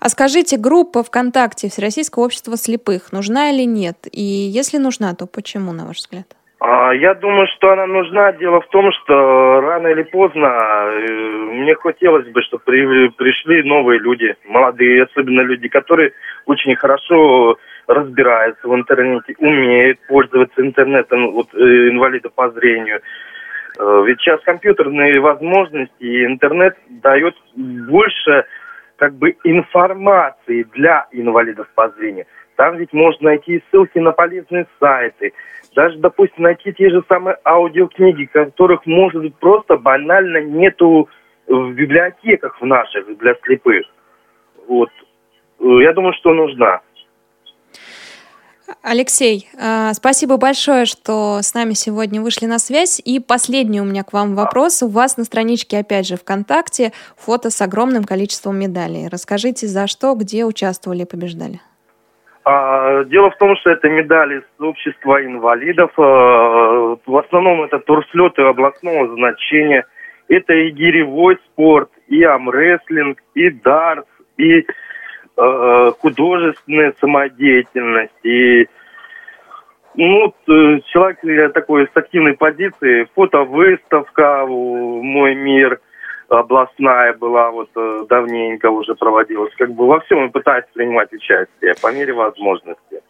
А 0.00 0.08
скажите, 0.08 0.56
группа 0.56 1.02
ВКонтакте 1.02 1.68
Всероссийского 1.68 2.24
общества 2.24 2.56
слепых 2.56 3.12
нужна 3.12 3.50
или 3.50 3.64
нет? 3.64 3.96
И 4.12 4.22
если 4.22 4.78
нужна, 4.78 5.14
то 5.14 5.26
почему, 5.26 5.72
на 5.72 5.86
ваш 5.86 5.96
взгляд? 5.96 6.26
А, 6.60 6.92
я 6.92 7.14
думаю, 7.14 7.46
что 7.56 7.72
она 7.72 7.86
нужна. 7.86 8.32
Дело 8.32 8.60
в 8.60 8.68
том, 8.68 8.90
что 8.92 9.60
рано 9.60 9.88
или 9.88 10.02
поздно 10.02 10.46
э, 10.46 11.10
мне 11.52 11.74
хотелось 11.76 12.26
бы, 12.28 12.42
чтобы 12.42 12.62
при, 12.64 13.08
пришли 13.08 13.62
новые 13.62 14.00
люди, 14.00 14.34
молодые, 14.44 15.04
особенно 15.04 15.40
люди, 15.42 15.68
которые 15.68 16.12
очень 16.46 16.74
хорошо 16.74 17.58
разбираются 17.88 18.68
в 18.68 18.74
интернете, 18.74 19.34
умеют 19.38 19.98
пользоваться 20.06 20.60
интернетом, 20.60 21.32
вот 21.32 21.48
э, 21.54 21.88
инвалиды 21.90 22.28
по 22.28 22.50
зрению. 22.50 23.00
Э, 23.78 24.02
ведь 24.06 24.20
сейчас 24.20 24.40
компьютерные 24.42 25.18
возможности 25.20 26.02
и 26.02 26.24
интернет 26.26 26.76
дает 26.88 27.34
больше 27.56 28.44
как 28.96 29.14
бы 29.14 29.36
информации 29.44 30.64
для 30.74 31.06
инвалидов 31.12 31.66
по 31.74 31.88
зрению. 31.90 32.26
Там 32.56 32.76
ведь 32.76 32.92
можно 32.92 33.30
найти 33.30 33.62
ссылки 33.70 33.98
на 33.98 34.12
полезные 34.12 34.66
сайты, 34.80 35.32
даже, 35.74 35.96
допустим, 35.98 36.42
найти 36.42 36.72
те 36.72 36.90
же 36.90 37.02
самые 37.08 37.38
аудиокниги, 37.44 38.24
которых, 38.24 38.84
может 38.84 39.22
быть, 39.22 39.36
просто 39.36 39.76
банально 39.76 40.38
нету 40.38 41.08
в 41.46 41.72
библиотеках 41.72 42.60
в 42.60 42.66
наших 42.66 43.16
для 43.18 43.34
слепых. 43.44 43.86
Вот. 44.66 44.90
Э, 45.60 45.64
я 45.82 45.94
думаю, 45.94 46.12
что 46.14 46.34
нужна. 46.34 46.80
Алексей, 48.82 49.48
э, 49.58 49.92
спасибо 49.94 50.36
большое, 50.36 50.84
что 50.84 51.40
с 51.40 51.54
нами 51.54 51.72
сегодня 51.72 52.20
вышли 52.20 52.46
на 52.46 52.58
связь. 52.58 53.00
И 53.02 53.18
последний 53.18 53.80
у 53.80 53.84
меня 53.84 54.04
к 54.04 54.12
вам 54.12 54.34
вопрос. 54.34 54.82
У 54.82 54.88
вас 54.88 55.16
на 55.16 55.24
страничке, 55.24 55.78
опять 55.78 56.06
же, 56.06 56.16
ВКонтакте 56.16 56.92
фото 57.16 57.50
с 57.50 57.62
огромным 57.62 58.04
количеством 58.04 58.58
медалей. 58.58 59.08
Расскажите, 59.10 59.66
за 59.66 59.86
что, 59.86 60.14
где 60.14 60.44
участвовали 60.44 61.02
и 61.02 61.06
побеждали? 61.06 61.60
А, 62.44 63.04
дело 63.04 63.30
в 63.30 63.36
том, 63.38 63.56
что 63.56 63.70
это 63.70 63.88
медали 63.88 64.40
с 64.40 64.60
общества 64.60 65.24
инвалидов. 65.24 65.90
А, 65.96 66.96
в 67.06 67.16
основном 67.16 67.62
это 67.62 67.78
турслеты 67.78 68.42
областного 68.42 69.14
значения. 69.14 69.86
Это 70.28 70.52
и 70.52 70.70
гиревой 70.70 71.38
спорт, 71.46 71.90
и 72.06 72.22
амрестлинг, 72.22 73.18
и 73.34 73.48
дартс, 73.48 74.08
и 74.36 74.66
художественная 76.00 76.94
самодеятельность. 77.00 78.24
И 78.24 78.66
ну, 79.94 80.34
человек 80.46 81.54
такой 81.54 81.86
с 81.86 81.96
активной 81.96 82.34
позиции, 82.34 83.08
фотовыставка 83.14 84.46
«Мой 84.46 85.34
мир», 85.34 85.80
областная 86.28 87.14
была, 87.14 87.50
вот 87.50 87.70
э, 87.74 88.04
давненько 88.08 88.70
уже 88.70 88.94
проводилась. 88.94 89.52
Как 89.56 89.72
бы 89.72 89.86
во 89.86 90.00
всем 90.00 90.26
и 90.26 90.30
пытаюсь 90.30 90.66
принимать 90.74 91.12
участие 91.12 91.74
по 91.80 91.92
мере 91.92 92.12
возможности. 92.12 93.02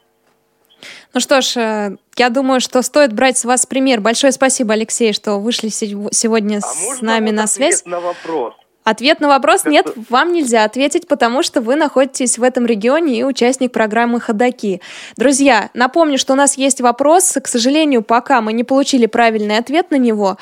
Ну 1.15 1.21
что 1.21 1.41
ж, 1.41 1.57
э, 1.57 1.97
я 2.17 2.31
думаю, 2.31 2.61
что 2.61 2.83
стоит 2.83 3.13
брать 3.13 3.37
с 3.37 3.45
вас 3.45 3.67
пример. 3.67 4.01
Большое 4.01 4.33
спасибо, 4.33 4.75
Алексей, 4.75 5.13
что 5.13 5.41
вышли 5.41 5.69
сегодня 5.69 6.59
а 6.59 6.61
с 6.61 7.03
нами 7.03 7.31
на 7.31 7.47
связь. 7.47 7.85
на 7.85 8.01
вопрос? 8.01 8.55
Ответ 8.89 9.21
на 9.21 9.29
вопрос 9.29 9.67
нет, 9.67 9.87
вам 10.09 10.33
нельзя 10.33 10.65
ответить, 10.65 11.09
потому 11.09 11.43
что 11.43 11.61
вы 11.61 11.77
находитесь 11.77 12.39
в 12.39 12.43
этом 12.43 12.65
регионе 12.65 13.19
и 13.19 13.23
участник 13.23 13.71
программы 13.71 14.19
«Ходоки». 14.19 14.81
Друзья, 15.19 15.69
напомню, 15.75 16.17
что 16.17 16.33
у 16.33 16.37
нас 16.37 16.57
есть 16.57 16.81
вопрос. 16.81 17.37
К 17.45 17.47
сожалению, 17.49 18.01
пока 18.01 18.41
мы 18.41 18.55
не 18.55 18.65
получили 18.65 19.05
правильный 19.05 19.59
ответ 19.59 19.91
на 19.91 19.97
него. 19.97 20.39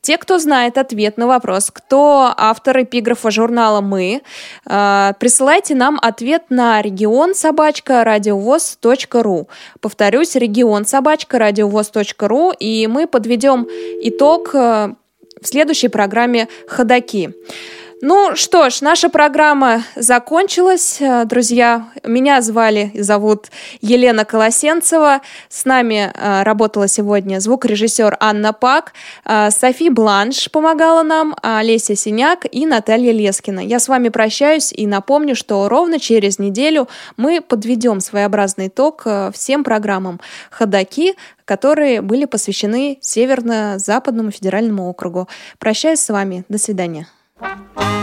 Те, 0.00 0.16
кто 0.16 0.38
знает 0.38 0.78
ответ 0.78 1.18
на 1.18 1.26
вопрос, 1.26 1.70
кто 1.70 2.32
автор 2.34 2.84
эпиграфа 2.84 3.30
журнала 3.30 3.82
«Мы», 3.82 4.22
э, 4.64 5.12
присылайте 5.20 5.74
нам 5.74 5.98
ответ 6.00 6.44
на 6.48 6.80
регион 6.80 7.34
собачка 7.34 8.02
радиовоз.ру. 8.02 9.48
Повторюсь, 9.82 10.36
регион 10.36 10.86
собачка 10.86 11.38
радиовоз.ру, 11.38 12.52
и 12.58 12.86
мы 12.86 13.06
подведем 13.06 13.68
итог 14.02 14.54
э, 14.54 14.94
в 15.42 15.46
следующей 15.46 15.88
программе 15.88 16.48
«Ходоки». 16.66 17.34
Ну 18.02 18.34
что 18.34 18.70
ж, 18.70 18.80
наша 18.80 19.10
программа 19.10 19.84
закончилась. 19.94 21.02
Э, 21.02 21.26
друзья, 21.26 21.90
меня 22.02 22.40
звали 22.40 22.90
и 22.94 23.02
зовут 23.02 23.48
Елена 23.82 24.24
Колосенцева. 24.24 25.20
С 25.50 25.66
нами 25.66 26.10
э, 26.14 26.42
работала 26.42 26.88
сегодня 26.88 27.40
звукорежиссер 27.40 28.16
Анна 28.18 28.54
Пак, 28.54 28.94
э, 29.26 29.50
Софи 29.50 29.90
Бланш 29.90 30.50
помогала 30.50 31.02
нам, 31.02 31.36
Олеся 31.42 31.94
Синяк 31.94 32.46
и 32.50 32.64
Наталья 32.64 33.12
Лескина. 33.12 33.60
Я 33.60 33.78
с 33.78 33.86
вами 33.86 34.08
прощаюсь 34.08 34.72
и 34.72 34.86
напомню, 34.86 35.36
что 35.36 35.68
ровно 35.68 36.00
через 36.00 36.38
неделю 36.38 36.88
мы 37.18 37.42
подведем 37.42 38.00
своеобразный 38.00 38.68
итог 38.68 39.06
всем 39.34 39.62
программам 39.62 40.20
«Ходоки», 40.50 41.16
которые 41.44 42.00
были 42.00 42.24
посвящены 42.24 42.96
Северно-Западному 43.02 44.30
федеральному 44.30 44.88
округу. 44.88 45.28
Прощаюсь 45.58 46.00
с 46.00 46.08
вами. 46.08 46.44
До 46.48 46.56
свидания. 46.56 47.06
Música 47.40 47.99